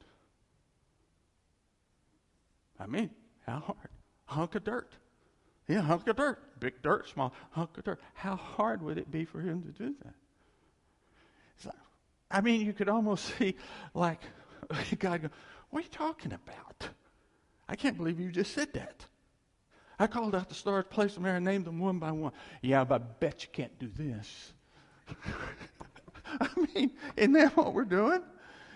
[2.79, 3.11] I mean,
[3.47, 3.88] how hard?
[4.29, 4.93] A hunk of dirt.
[5.69, 6.61] Yeah, hunk of dirt.
[6.61, 8.01] Big dirt, small hunk of dirt.
[8.14, 10.14] How hard would it be for him to do that?
[11.64, 11.75] Like,
[12.31, 13.55] I mean, you could almost see,
[13.95, 14.21] like,
[14.99, 15.29] God go,
[15.71, 16.88] What are you talking about?
[17.69, 19.07] I can't believe you just said that.
[19.99, 22.33] I called out the stars, placed them there, and named them one by one.
[22.61, 24.53] Yeah, but I bet you can't do this.
[26.40, 28.21] I mean, isn't that what we're doing?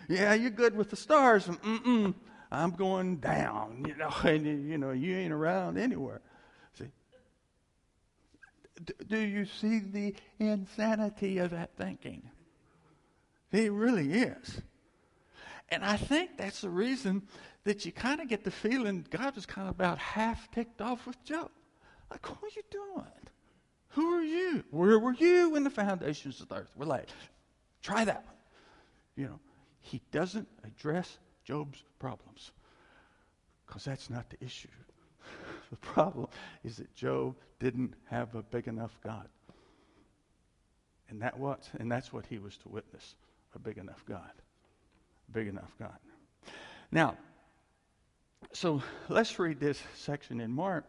[0.08, 1.46] Yeah, you're good with the stars.
[1.46, 2.14] Mm-mm,
[2.50, 3.84] I'm going down.
[3.86, 6.22] You know, and you know you ain't around anywhere.
[6.78, 6.86] See,
[8.84, 12.22] D- do you see the insanity of that thinking?
[13.52, 14.62] It really is.
[15.70, 17.22] And I think that's the reason
[17.64, 21.06] that you kind of get the feeling God was kind of about half ticked off
[21.06, 21.50] with Job.
[22.10, 23.04] Like, what are you doing?
[23.90, 24.64] Who are you?
[24.70, 27.06] Where were you when the foundations of the earth were laid?
[27.82, 28.34] Try that one.
[29.16, 29.40] You know,
[29.80, 32.50] he doesn't address Job's problems
[33.66, 34.68] because that's not the issue.
[35.70, 36.28] the problem
[36.64, 39.28] is that Job didn't have a big enough God.
[41.10, 41.68] And that what?
[41.78, 43.14] And that's what he was to witness,
[43.54, 44.30] a big enough God.
[45.32, 45.96] Big enough God.
[46.90, 47.16] Now,
[48.52, 50.84] so let's read this section in Mark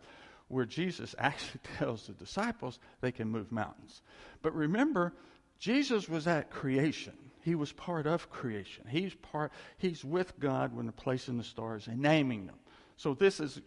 [0.48, 4.02] where Jesus actually tells the disciples they can move mountains.
[4.42, 5.14] But remember,
[5.60, 7.14] Jesus was at creation.
[7.42, 8.86] He was part of creation.
[8.90, 12.58] He's part he's with God when placing the stars and naming them.
[12.98, 13.62] So this is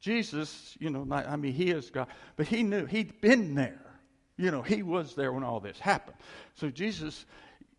[0.00, 3.84] Jesus, you know, not, I mean he is God, but he knew he'd been there.
[4.36, 6.16] You know, he was there when all this happened.
[6.54, 7.26] So Jesus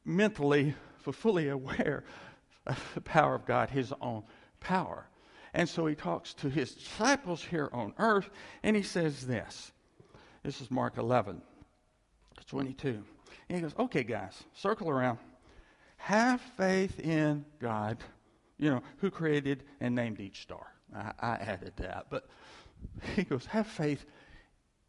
[0.05, 0.75] mentally
[1.11, 2.03] fully aware
[2.67, 4.23] of the power of God, his own
[4.59, 5.07] power.
[5.53, 8.29] And so he talks to his disciples here on earth,
[8.63, 9.71] and he says this.
[10.43, 11.41] This is Mark 11,
[12.47, 13.03] 22.
[13.49, 15.17] And he goes, Okay, guys, circle around.
[15.99, 17.97] Have faith in God,
[18.57, 20.65] you know, who created and named each star.
[20.95, 22.07] I, I added that.
[22.09, 22.27] But
[23.15, 24.05] he goes, Have faith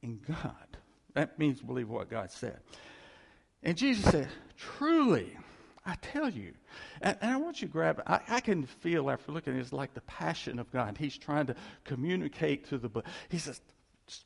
[0.02, 0.78] in God.
[1.14, 2.60] That means believe what God said.
[3.62, 5.36] And Jesus said, Truly,
[5.84, 6.54] I tell you.
[7.02, 8.02] And, and I want you to grab.
[8.06, 10.96] I, I, can feel after looking it's like the passion of God.
[10.96, 12.88] He's trying to communicate to the.
[13.28, 13.60] He says,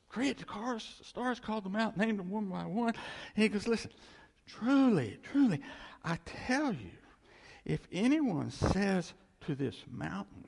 [0.09, 2.94] create the cars, stars, called them out, named them one by one.
[3.35, 3.90] And he goes, listen,
[4.47, 5.61] truly, truly,
[6.05, 6.90] I tell you,
[7.64, 9.14] if anyone says
[9.47, 10.45] to this mountain,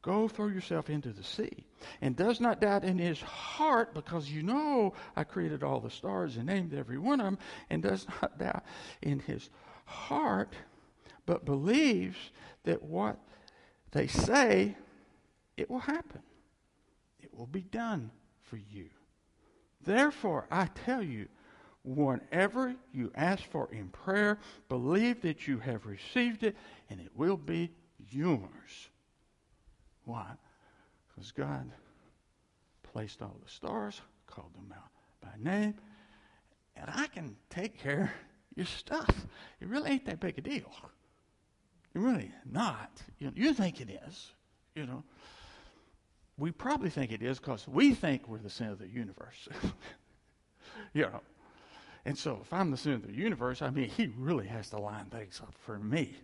[0.00, 1.66] Go throw yourself into the sea,
[2.00, 6.36] and does not doubt in his heart, because you know I created all the stars
[6.36, 8.64] and named every one of them, and does not doubt
[9.02, 9.50] in his
[9.84, 10.54] heart,
[11.26, 12.16] but believes
[12.64, 13.18] that what
[13.90, 14.76] they say,
[15.56, 16.22] it will happen.
[17.20, 18.90] It will be done for you.
[19.82, 21.26] Therefore, I tell you,
[21.82, 24.38] whatever you ask for in prayer,
[24.68, 26.56] believe that you have received it,
[26.90, 27.70] and it will be
[28.10, 28.88] yours.
[30.04, 30.26] Why?
[31.08, 31.70] Because God
[32.82, 35.74] placed all the stars, called them out by name,
[36.76, 39.26] and I can take care of your stuff.
[39.60, 40.72] It really ain't that big a deal.
[41.94, 43.02] It really not.
[43.18, 44.32] You, you think it is,
[44.74, 45.02] you know.
[46.36, 49.48] We probably think it is because we think we're the center of the universe.
[50.94, 51.20] you know.
[52.08, 54.78] And so if I'm the center of the universe, I mean, he really has to
[54.78, 56.16] line things up for me.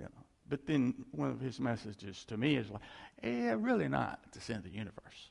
[0.00, 0.24] You know.
[0.48, 2.82] But then one of his messages to me is like,
[3.22, 5.30] eh, really not the center of the universe.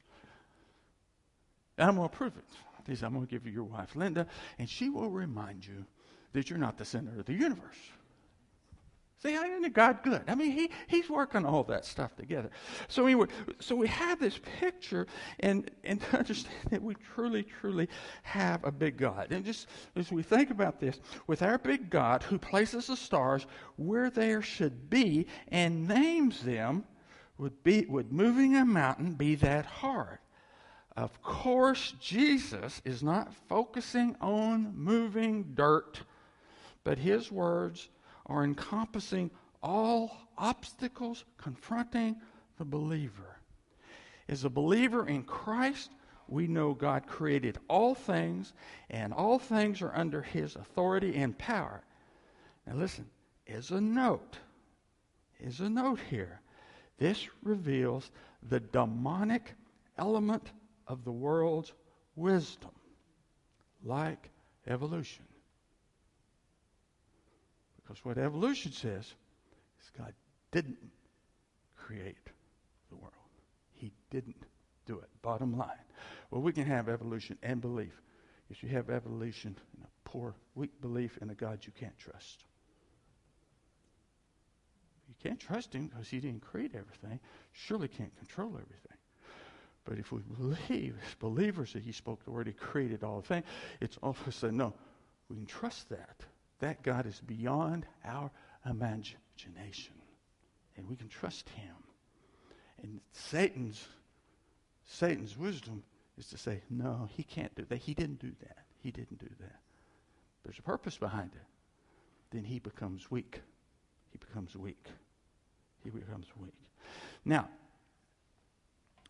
[1.78, 3.04] And I'm going to prove it.
[3.04, 4.28] I'm going to give you your wife, Linda,
[4.58, 5.84] and she will remind you
[6.32, 7.92] that you're not the center of the universe.
[9.22, 10.24] See, isn't God good?
[10.28, 12.50] I mean, he, he's working all that stuff together.
[12.88, 13.28] So anyway,
[13.60, 15.06] so we have this picture,
[15.42, 17.88] and, and to understand that we truly, truly
[18.24, 19.32] have a big God.
[19.32, 23.46] And just as we think about this, with our big God who places the stars
[23.76, 26.86] where there should be and names them,
[27.38, 30.18] would, be, would moving a mountain be that hard?
[30.98, 36.02] Of course, Jesus is not focusing on moving dirt,
[36.84, 37.90] but his words
[38.32, 39.30] are encompassing
[39.62, 42.16] all obstacles confronting
[42.58, 43.38] the believer.
[44.28, 45.92] As a believer in Christ,
[46.28, 48.54] we know God created all things,
[48.90, 51.84] and all things are under his authority and power.
[52.66, 53.06] Now, listen,
[53.48, 54.38] as a note,
[55.40, 56.40] is a note here.
[56.98, 58.12] This reveals
[58.48, 59.54] the demonic
[59.98, 60.52] element
[60.88, 61.74] of the world's
[62.16, 62.72] wisdom,
[63.84, 64.30] like
[64.68, 65.26] evolution.
[67.92, 70.14] Because what evolution says is God
[70.54, 70.78] didn't
[71.76, 72.30] create
[72.90, 73.12] the world,
[73.74, 74.42] He didn't
[74.86, 75.10] do it.
[75.22, 75.68] Bottom line.
[76.30, 77.92] Well, we can have evolution and belief.
[78.50, 82.46] If you have evolution and a poor, weak belief in a God you can't trust.
[85.10, 87.20] You can't trust him because he didn't create everything.
[87.52, 88.98] Surely can't control everything.
[89.84, 93.44] But if we believe as believers that he spoke the word, he created all things,
[93.82, 94.74] it's all of a no,
[95.28, 96.24] we can trust that.
[96.62, 98.32] That God is beyond our
[98.66, 99.94] imagination.
[100.78, 101.76] And we can trust him.
[102.82, 103.88] And Satan's
[104.92, 105.84] Satan's wisdom
[106.18, 107.80] is to say, no, he can't do that.
[107.80, 108.58] He didn't do that.
[108.80, 109.60] He didn't do that.
[110.44, 111.42] There's a purpose behind it.
[112.32, 113.42] Then he becomes weak.
[114.12, 114.86] He becomes weak.
[115.84, 116.54] He becomes weak.
[117.24, 117.48] Now,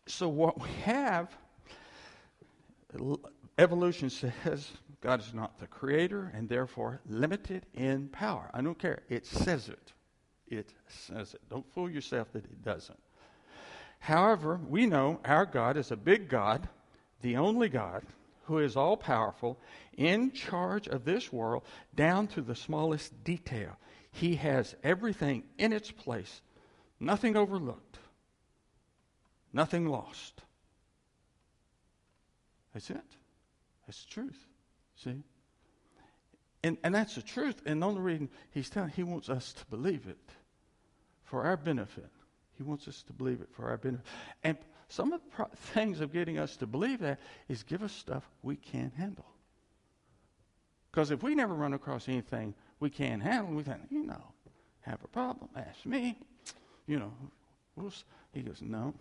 [0.06, 1.34] so what we have,
[3.58, 8.50] evolution says God is not the creator and therefore limited in power.
[8.54, 9.02] I don't care.
[9.08, 9.92] It says it.
[10.46, 11.40] It says it.
[11.50, 12.98] Don't fool yourself that it doesn't.
[13.98, 16.68] However, we know our God is a big God,
[17.20, 18.04] the only God
[18.44, 19.58] who is all powerful,
[19.96, 21.62] in charge of this world
[21.94, 23.76] down to the smallest detail.
[24.10, 26.42] He has everything in its place,
[26.98, 27.98] nothing overlooked,
[29.52, 30.42] nothing lost.
[32.74, 33.16] That's it.
[33.92, 34.46] That's the truth.
[34.96, 35.22] See?
[36.64, 37.60] And, and that's the truth.
[37.66, 40.16] And the only reason he's telling, he wants us to believe it
[41.24, 42.08] for our benefit.
[42.56, 44.06] He wants us to believe it for our benefit.
[44.44, 44.56] And
[44.88, 47.20] some of the pro- things of getting us to believe that
[47.50, 49.26] is give us stuff we can't handle.
[50.90, 54.24] Because if we never run across anything we can't handle, we think, you know,
[54.80, 56.16] have a problem, ask me.
[56.86, 57.12] You know,
[58.32, 58.94] he goes, no,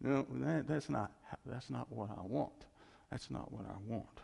[0.00, 1.12] no, that, that's not
[1.44, 2.66] that's not what I want.
[3.10, 4.20] That's not what I want.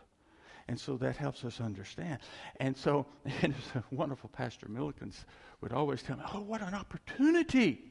[0.67, 2.19] And so that helps us understand.
[2.59, 3.05] And so,
[3.41, 3.53] and
[3.91, 5.25] wonderful Pastor Millikins
[5.61, 7.81] would always tell me, "Oh, what an opportunity!"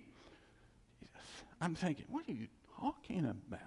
[1.61, 2.49] I'm thinking, what are you
[2.80, 3.61] talking about?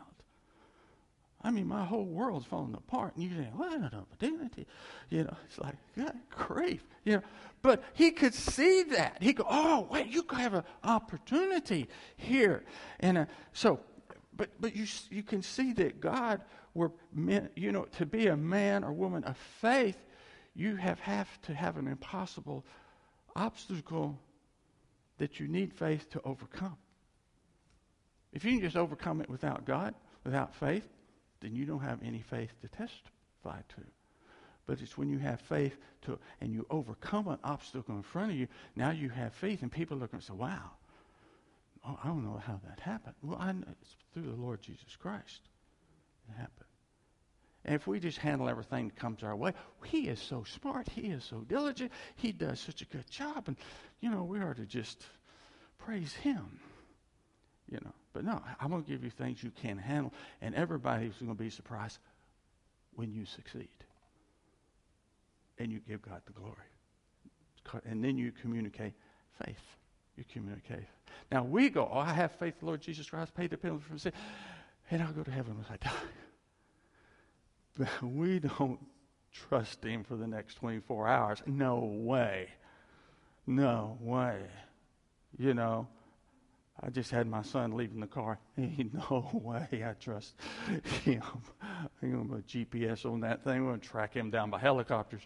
[1.42, 4.66] I mean, my whole world's falling apart, and you say, "What an opportunity!"
[5.12, 7.22] You know, it's like, God grief, you know.
[7.62, 9.18] But he could see that.
[9.22, 12.64] He go, "Oh, wait, you have an opportunity here,"
[13.00, 13.80] and uh, so,
[14.36, 16.42] but but you you can see that God
[16.76, 19.98] were meant, you know, to be a man or woman of faith,
[20.54, 22.64] you have have to have an impossible
[23.36, 24.20] obstacle
[25.18, 26.78] that you need faith to overcome.
[28.34, 30.88] If you can just overcome it without God, without faith,
[31.40, 33.82] then you don't have any faith to testify to.
[34.68, 38.38] But it's when you have faith to, and you overcome an obstacle in front of
[38.38, 40.72] you, now you have faith, and people look and say, wow,
[41.88, 43.16] oh, I don't know how that happened.
[43.22, 45.42] Well, I know it's through the Lord Jesus Christ.
[46.30, 46.65] It happened.
[47.66, 49.54] And if we just handle everything that comes our way,
[49.84, 50.88] he is so smart.
[50.88, 51.92] He is so diligent.
[52.16, 53.46] He does such a good job.
[53.48, 53.58] And,
[54.00, 55.04] you know, we are to just
[55.80, 56.60] praise him.
[57.68, 61.16] You know, but no, I'm going to give you things you can handle, and everybody's
[61.16, 61.98] going to be surprised
[62.94, 63.68] when you succeed.
[65.58, 67.82] And you give God the glory.
[67.86, 68.94] And then you communicate
[69.44, 69.64] faith.
[70.16, 70.86] You communicate.
[71.32, 73.98] Now we go, oh, I have faith, the Lord Jesus Christ, paid the penalty for
[73.98, 74.14] sin,
[74.92, 75.92] and I'll go to heaven when I die.
[78.02, 78.80] We don't
[79.32, 81.44] trust Him for the next 24 hours.
[81.46, 82.50] No way.
[83.48, 84.42] No way.
[85.38, 85.88] You know,
[86.82, 88.40] I just had my son leaving the car.
[88.58, 90.36] No way I trust
[91.04, 91.22] him.
[92.02, 93.64] I'm going to put GPS on that thing.
[93.64, 95.22] We're going to track him down by helicopters.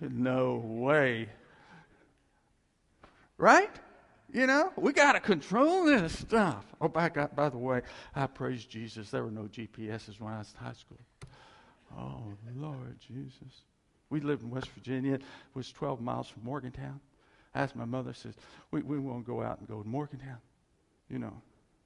[0.00, 1.28] No way.
[3.38, 3.70] Right?
[4.32, 6.64] You know, we got to control this stuff.
[6.80, 7.82] Oh, by, God, by the way,
[8.14, 9.10] I praise Jesus.
[9.10, 10.98] There were no GPSs when I was in high school.
[11.98, 13.62] Oh, Lord Jesus.
[14.10, 15.14] We lived in West Virginia.
[15.14, 15.22] It
[15.54, 17.00] was 12 miles from Morgantown.
[17.54, 18.34] I asked my mother, says,
[18.70, 20.38] we, we want to go out and go to Morgantown
[21.12, 21.34] you know.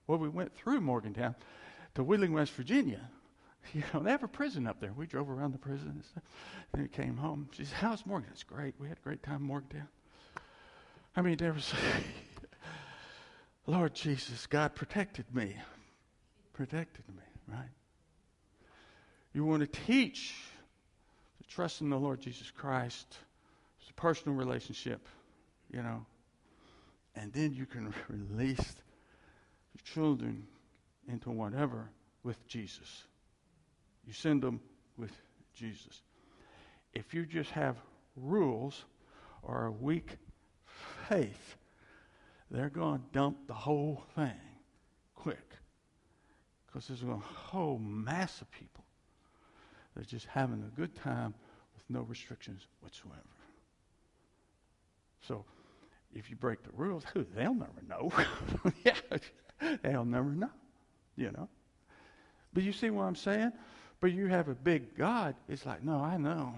[0.06, 1.34] Well, we went through Morgantown
[1.96, 3.00] to Wheeling, West Virginia.
[3.74, 4.92] You know, they have a prison up there.
[4.92, 6.22] We drove around the prison and stuff.
[6.70, 7.48] Then we came home.
[7.50, 8.28] She said, How's Morgan?
[8.30, 8.76] It's great.
[8.78, 9.88] We had a great time in Morgantown.
[11.16, 11.74] I mean, there was,
[13.66, 15.56] Lord Jesus, God protected me.
[16.52, 17.70] Protected me, right?
[19.36, 20.34] You want to teach
[21.36, 23.18] to trust in the Lord Jesus Christ.
[23.78, 25.06] It's a personal relationship,
[25.70, 26.06] you know.
[27.14, 30.46] And then you can release your children
[31.06, 31.90] into whatever
[32.22, 33.04] with Jesus.
[34.06, 34.58] You send them
[34.96, 35.12] with
[35.54, 36.00] Jesus.
[36.94, 37.76] If you just have
[38.16, 38.86] rules
[39.42, 40.16] or a weak
[41.10, 41.56] faith,
[42.50, 44.40] they're going to dump the whole thing
[45.14, 45.50] quick.
[46.66, 48.75] Because there's a whole mass of people
[49.96, 51.34] that are just having a good time
[51.74, 53.16] with no restrictions whatsoever.
[55.26, 55.44] So
[56.14, 58.12] if you break the rules, they'll never know.
[58.84, 60.50] yeah, they'll never know,
[61.16, 61.48] you know.
[62.52, 63.52] But you see what I'm saying?
[64.00, 66.54] But you have a big God, it's like, no, I know.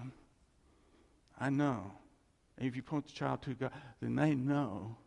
[1.39, 1.93] I know.
[2.57, 3.71] And if you point the child to God,
[4.01, 4.97] then they know.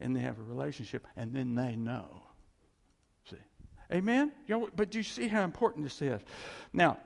[0.00, 2.22] And they have a relationship, and then they know.
[3.30, 3.36] See?
[3.92, 4.32] Amen?
[4.46, 6.20] You know, but do you see how important this is?
[6.72, 6.98] Now,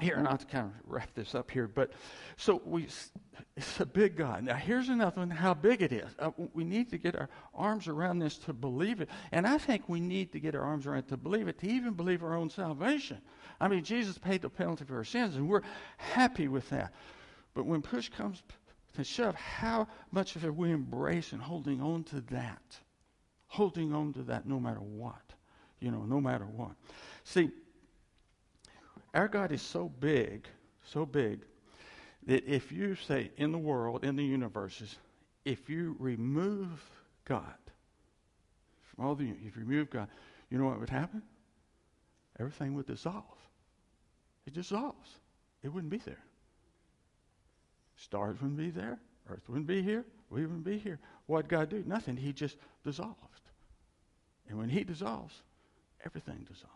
[0.00, 1.92] here, and I'll kind of wrap this up here, but
[2.36, 2.86] so we,
[3.56, 4.44] it's a big God.
[4.44, 6.08] Now, here's another one how big it is.
[6.18, 9.08] Uh, we need to get our arms around this to believe it.
[9.32, 11.68] And I think we need to get our arms around it to believe it, to
[11.68, 13.18] even believe our own salvation.
[13.60, 15.62] I mean, Jesus paid the penalty for our sins, and we're
[15.96, 16.92] happy with that.
[17.54, 18.42] But when push comes
[18.94, 22.62] to shove, how much of it we embrace and holding on to that?
[23.48, 25.22] Holding on to that no matter what.
[25.80, 26.72] You know, no matter what.
[27.24, 27.50] See,
[29.14, 30.46] our God is so big,
[30.84, 31.40] so big,
[32.26, 34.96] that if you say in the world, in the universes,
[35.44, 36.82] if you remove
[37.24, 37.54] God
[38.82, 40.08] from all the, if you remove God,
[40.50, 41.22] you know what would happen?
[42.38, 43.24] Everything would dissolve.
[44.46, 45.10] It dissolves.
[45.62, 46.22] It wouldn't be there.
[47.96, 48.98] Stars wouldn't be there.
[49.28, 50.04] Earth wouldn't be here.
[50.30, 50.98] We wouldn't be here.
[51.26, 51.82] What'd God do?
[51.86, 52.16] Nothing.
[52.16, 53.16] He just dissolved.
[54.48, 55.34] And when He dissolves,
[56.04, 56.74] everything dissolves.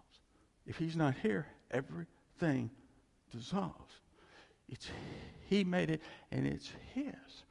[0.67, 2.07] If He's not here, every
[2.39, 2.71] thing
[3.31, 3.95] dissolves.
[4.69, 4.89] It's
[5.49, 7.45] he made it and it's his.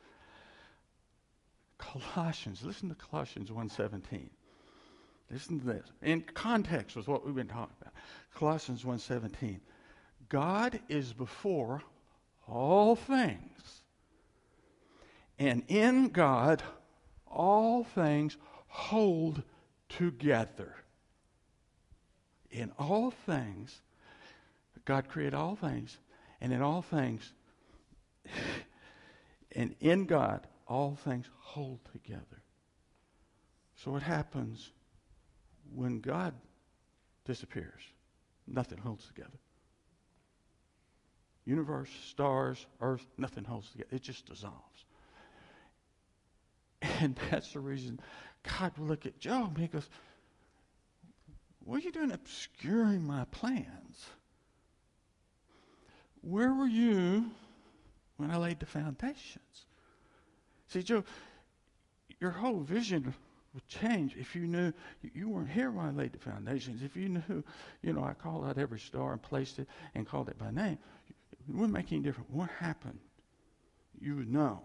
[1.77, 4.29] Colossians, listen to Colossians 1:17.
[5.29, 5.91] Listen to this.
[6.01, 7.93] In context was what we've been talking about.
[8.33, 9.59] Colossians 1:17.
[10.29, 11.81] God is before
[12.47, 13.83] all things.
[15.39, 16.61] And in God
[17.27, 19.43] all things hold
[19.89, 20.75] together.
[22.51, 23.81] In all things
[24.85, 25.97] God created all things,
[26.39, 27.33] and in all things,
[29.55, 32.41] and in God, all things hold together.
[33.75, 34.71] So what happens
[35.73, 36.33] when God
[37.25, 37.81] disappears?
[38.47, 39.39] Nothing holds together.
[41.45, 43.89] Universe, stars, earth, nothing holds together.
[43.91, 44.85] It just dissolves.
[46.99, 47.99] And that's the reason
[48.43, 49.87] God will look at Job and he goes,
[51.63, 54.05] What are you doing obscuring my plans?
[56.21, 57.31] Where were you
[58.17, 59.65] when I laid the foundations?
[60.67, 61.05] See, Job,
[62.19, 63.13] your whole vision
[63.53, 64.71] would change if you knew
[65.13, 66.83] you weren't here when I laid the foundations.
[66.83, 67.43] If you knew,
[67.81, 70.77] you know, I called out every star and placed it and called it by name,
[71.31, 72.29] it wouldn't make any difference.
[72.31, 72.99] What happened?
[73.99, 74.61] You would know.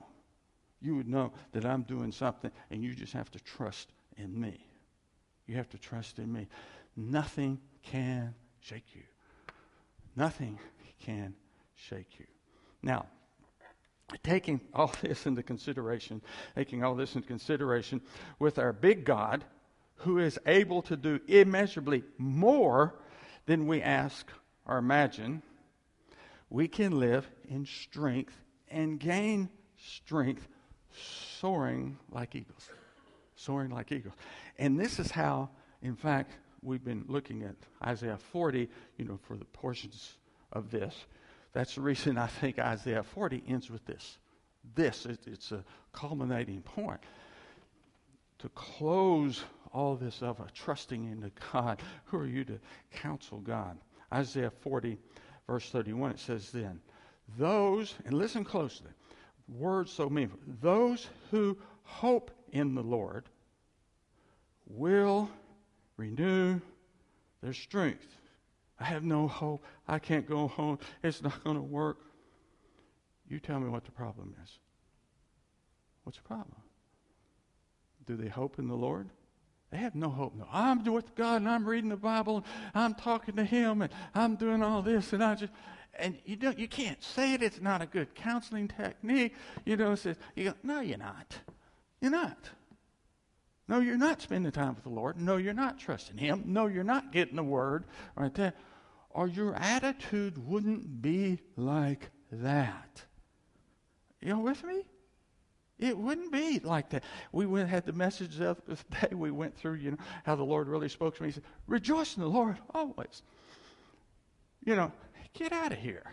[0.80, 3.88] You would know that I'm doing something, and you just have to trust
[4.18, 4.64] in me.
[5.46, 6.48] You have to trust in me.
[6.96, 9.02] Nothing can shake you.
[10.14, 10.58] Nothing
[11.00, 11.34] can
[11.76, 12.26] shake you.
[12.82, 13.06] Now,
[14.22, 16.22] taking all this into consideration,
[16.54, 18.00] taking all this into consideration
[18.38, 19.44] with our big God,
[20.00, 22.94] who is able to do immeasurably more
[23.46, 24.28] than we ask
[24.66, 25.42] or imagine,
[26.50, 28.36] we can live in strength
[28.68, 29.48] and gain
[29.78, 30.46] strength
[31.40, 32.68] soaring like eagles.
[33.36, 34.14] Soaring like eagles.
[34.58, 35.50] And this is how,
[35.82, 37.54] in fact, we've been looking at
[37.86, 40.16] Isaiah 40, you know, for the portions
[40.52, 40.94] of this.
[41.56, 44.18] That's the reason I think Isaiah 40 ends with this.
[44.74, 47.00] This, it, it's a culminating point.
[48.40, 49.42] To close
[49.72, 52.60] all this of a trusting into God, who are you to
[52.92, 53.78] counsel God?
[54.12, 54.98] Isaiah 40,
[55.46, 56.78] verse 31, it says then,
[57.38, 58.90] those, and listen closely,
[59.48, 63.30] words so meaningful, those who hope in the Lord
[64.66, 65.30] will
[65.96, 66.60] renew
[67.40, 68.18] their strength.
[68.78, 69.64] I have no hope.
[69.88, 70.78] I can't go home.
[71.02, 71.98] It's not going to work.
[73.28, 74.58] You tell me what the problem is.
[76.04, 76.56] What's the problem?
[78.06, 79.08] Do they hope in the Lord?
[79.70, 80.36] They have no hope.
[80.36, 82.44] No, I'm with God and I'm reading the Bible.
[82.74, 85.52] And I'm talking to Him and I'm doing all this and I just
[85.98, 87.42] and you don't you can't say it.
[87.42, 89.34] It's not a good counseling technique.
[89.64, 91.38] You know, says you go, no, you're not.
[92.00, 92.38] You're not.
[93.68, 95.20] No, you're not spending time with the Lord.
[95.20, 96.44] No, you're not trusting Him.
[96.46, 98.52] No, you're not getting the Word right there.
[99.10, 103.02] or your attitude wouldn't be like that.
[104.20, 104.84] You with me?
[105.78, 107.04] It wouldn't be like that.
[107.32, 108.56] We went had the message the
[109.00, 111.28] day we went through, you know, how the Lord really spoke to me.
[111.28, 113.22] He said, Rejoice in the Lord always.
[114.64, 114.92] You know,
[115.34, 116.04] get out of here.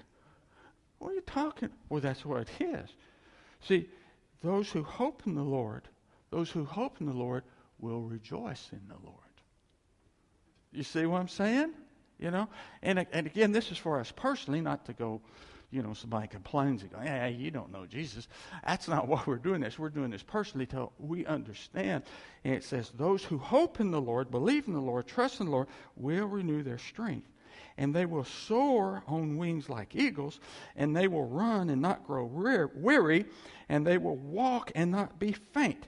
[1.00, 1.70] What are you talking?
[1.90, 2.90] Well, that's what it is.
[3.62, 3.90] See,
[4.42, 5.88] those who hope in the Lord,
[6.34, 7.44] those who hope in the Lord
[7.80, 9.20] will rejoice in the Lord.
[10.72, 11.74] You see what I'm saying?
[12.18, 12.50] You know?
[12.82, 15.22] And, and again, this is for us personally, not to go,
[15.70, 18.28] you know, somebody complains and go, yeah, you don't know Jesus.
[18.66, 19.78] That's not why we're doing this.
[19.78, 22.02] We're doing this personally till we understand.
[22.44, 25.46] And it says, those who hope in the Lord, believe in the Lord, trust in
[25.46, 27.28] the Lord, will renew their strength.
[27.78, 30.40] And they will soar on wings like eagles,
[30.76, 33.26] and they will run and not grow weary,
[33.70, 35.86] and they will walk and not be faint.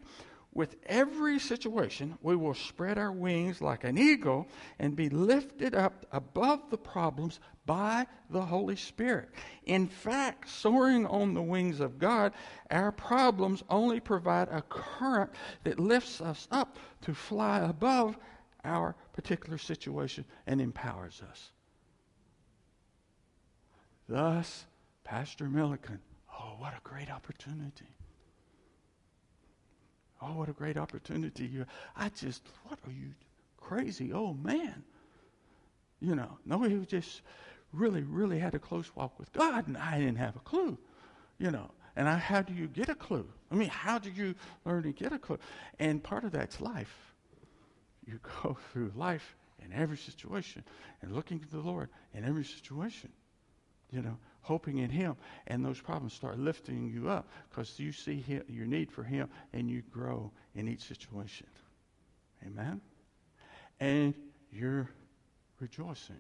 [0.56, 4.48] With every situation, we will spread our wings like an eagle
[4.80, 9.30] and be lifted up above the problems by the Holy Spirit.
[9.66, 12.32] In fact, soaring on the wings of God,
[12.72, 15.30] our problems only provide a current
[15.66, 18.18] that lifts us up to fly above
[18.64, 21.52] our particular situation and empowers us.
[24.08, 24.68] Thus,
[25.04, 26.00] Pastor Milliken,
[26.34, 27.95] oh, what a great opportunity.
[30.26, 31.64] Oh, what a great opportunity.
[31.96, 33.12] I just, what are you
[33.58, 34.12] crazy?
[34.12, 34.84] Oh, man.
[36.00, 37.22] You know, no, he just
[37.72, 40.78] really, really had a close walk with God, and I didn't have a clue.
[41.38, 43.28] You know, and I, how do you get a clue?
[43.52, 45.40] I mean, how do you learn to get a clue?
[45.80, 47.14] And part of that's life.
[48.06, 50.64] You go through life in every situation
[51.02, 53.12] and looking to the Lord in every situation.
[53.92, 55.16] You know, hoping in Him,
[55.48, 59.28] and those problems start lifting you up because you see him, your need for Him
[59.54, 61.48] and you grow in each situation.
[62.46, 62.80] Amen?
[63.80, 64.14] And
[64.52, 64.88] you're
[65.60, 66.20] rejoicing.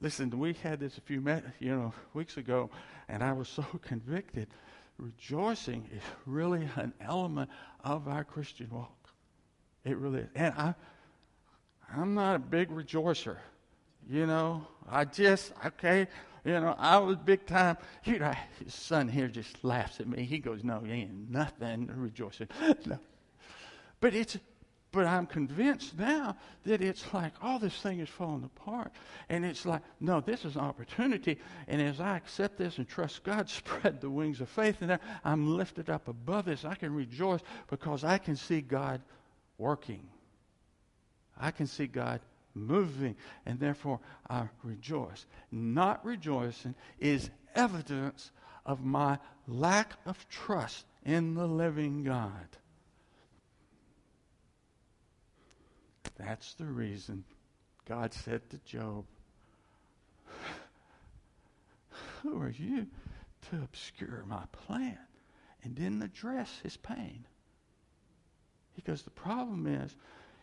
[0.00, 1.22] Listen, we had this a few
[1.60, 2.70] you know weeks ago,
[3.08, 4.48] and I was so convicted.
[4.98, 7.50] Rejoicing is really an element
[7.84, 9.10] of our Christian walk.
[9.84, 10.28] It really is.
[10.34, 10.74] And I,
[11.96, 13.36] I'm not a big rejoicer.
[14.08, 16.06] You know, I just, okay,
[16.44, 17.78] you know, I was big time.
[18.04, 20.24] You uh, know, his son here just laughs at me.
[20.24, 22.48] He goes, No, you ain't nothing rejoicing.
[22.86, 22.98] No.
[24.00, 24.36] But it's
[24.94, 28.92] but I'm convinced now that it's like, oh, this thing is falling apart.
[29.28, 31.36] And it's like, no, this is an opportunity.
[31.66, 35.56] And as I accept this and trust God, spread the wings of faith, and I'm
[35.56, 36.64] lifted up above this.
[36.64, 39.02] I can rejoice because I can see God
[39.58, 40.06] working.
[41.40, 42.20] I can see God
[42.54, 45.26] moving, and therefore I rejoice.
[45.50, 48.30] Not rejoicing is evidence
[48.64, 52.48] of my lack of trust in the living God.
[56.16, 57.24] That's the reason
[57.86, 59.04] God said to Job,
[62.22, 62.86] Who are you
[63.50, 64.98] to obscure my plan?
[65.62, 67.26] And didn't address his pain.
[68.76, 69.94] Because the problem is,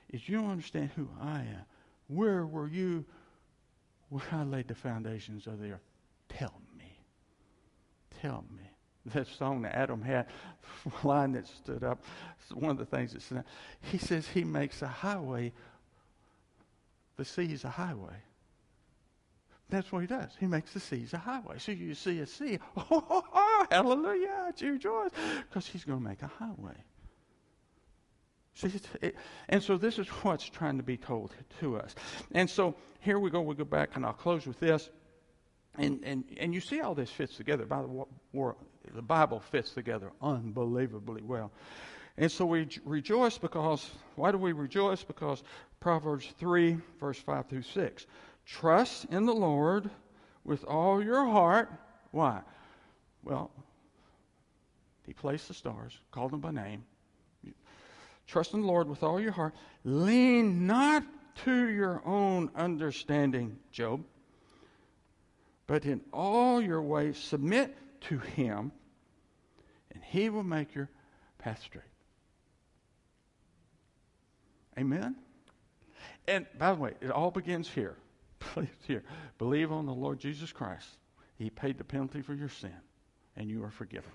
[0.09, 1.65] is you don't understand who I am.
[2.13, 3.05] Where were you
[4.09, 5.87] when I laid the foundations of the earth?
[6.27, 6.99] Tell me.
[8.21, 8.63] Tell me.
[9.13, 10.27] That song that Adam had,
[11.03, 12.03] line that stood up,
[12.53, 13.43] one of the things that stood
[13.81, 15.53] He says he makes a highway.
[17.17, 18.17] The sea is a highway.
[19.69, 20.31] That's what he does.
[20.37, 21.55] He makes the seas a highway.
[21.57, 25.07] So you see a sea, oh, oh, oh hallelujah, your joy,
[25.47, 26.75] because he's going to make a highway.
[28.53, 28.71] See,
[29.01, 29.15] it,
[29.49, 31.95] and so this is what's trying to be told to us.
[32.31, 33.41] And so here we go.
[33.41, 34.89] We go back, and I'll close with this.
[35.77, 37.65] And, and, and you see all this fits together.
[37.65, 38.53] By the
[38.93, 41.51] the Bible fits together unbelievably well.
[42.17, 45.03] And so we rejoice because, why do we rejoice?
[45.03, 45.43] Because
[45.79, 48.05] Proverbs 3, verse 5 through 6.
[48.45, 49.89] Trust in the Lord
[50.43, 51.71] with all your heart.
[52.11, 52.41] Why?
[53.23, 53.51] Well,
[55.05, 56.83] He placed the stars, called them by name,
[58.31, 59.53] Trust in the Lord with all your heart.
[59.83, 61.03] Lean not
[61.43, 64.05] to your own understanding, Job,
[65.67, 68.71] but in all your ways submit to Him,
[69.93, 70.87] and He will make your
[71.39, 71.83] path straight.
[74.79, 75.17] Amen?
[76.25, 77.97] And by the way, it all begins here.
[78.87, 79.03] here.
[79.39, 80.87] Believe on the Lord Jesus Christ.
[81.37, 82.71] He paid the penalty for your sin,
[83.35, 84.11] and you are forgiven.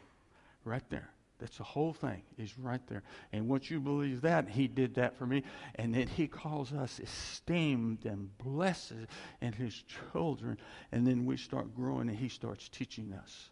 [0.64, 1.10] Right there.
[1.38, 3.02] That's the whole thing is right there.
[3.32, 5.42] And once you believe that, he did that for me.
[5.74, 8.94] And then he calls us esteemed and blessed
[9.42, 10.56] and his children.
[10.92, 13.50] And then we start growing and he starts teaching us.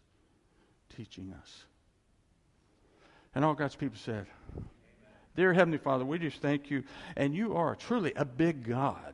[0.95, 1.65] Teaching us.
[3.35, 4.25] And all God's people said,
[5.35, 6.83] Dear Heavenly Father, we just thank you.
[7.15, 9.13] And you are truly a big God.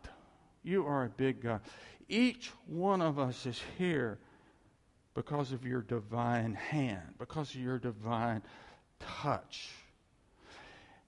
[0.64, 1.62] You are a big God.
[2.08, 4.20] each one of us is here
[5.14, 8.42] because of your divine hand, because of your divine
[9.00, 9.70] touch.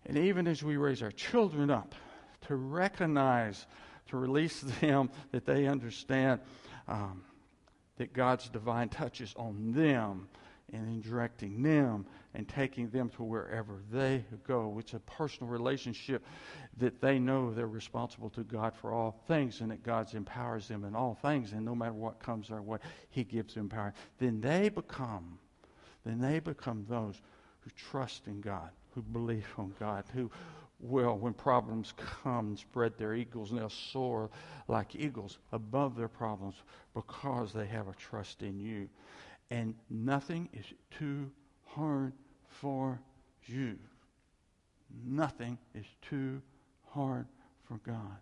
[0.06, 1.96] And even as we raise our children up
[2.48, 3.66] to recognize,
[4.08, 6.42] to release them, that they understand
[6.88, 7.24] um,
[7.98, 10.28] that God's divine touch is on them
[10.74, 14.76] and in directing them and taking them to wherever they go.
[14.80, 16.26] It's a personal relationship
[16.78, 20.84] that they know they're responsible to God for all things and that God empowers them
[20.84, 21.52] in all things.
[21.52, 22.80] And no matter what comes their way,
[23.10, 23.94] He gives them power.
[24.18, 25.38] Then they become,
[26.06, 27.22] then they become those
[27.62, 30.32] who trust in God, who believe on God, who
[30.80, 34.30] will, when problems come, spread their eagles and they'll soar
[34.68, 36.56] like eagles above their problems
[36.94, 38.90] because they have a trust in you.
[39.50, 40.66] And nothing is
[40.98, 41.32] too
[41.76, 42.14] hard
[42.48, 43.00] for
[43.46, 43.78] you.
[45.06, 46.42] Nothing is too
[46.90, 47.26] hard
[47.68, 48.20] for God.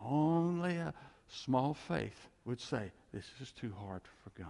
[0.00, 0.94] Only a
[1.28, 4.48] small faith would say, This is too hard for God.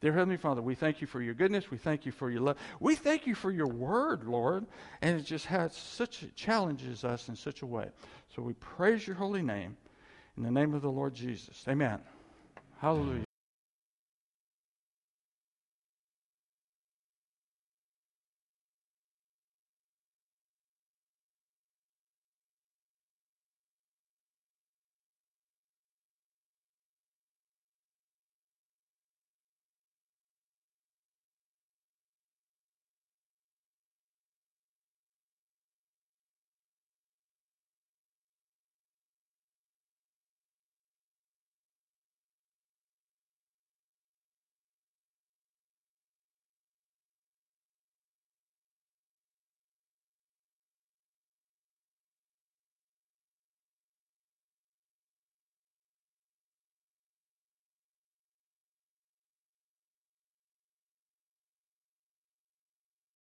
[0.00, 1.70] Dear Heavenly Father, we thank you for your goodness.
[1.70, 2.56] We thank you for your love.
[2.80, 4.66] We thank you for your word, Lord.
[5.00, 7.86] And it just has such challenges us in such a way.
[8.34, 9.76] So we praise your holy name
[10.36, 11.64] in the name of the Lord Jesus.
[11.68, 12.00] Amen.
[12.80, 13.24] Hallelujah.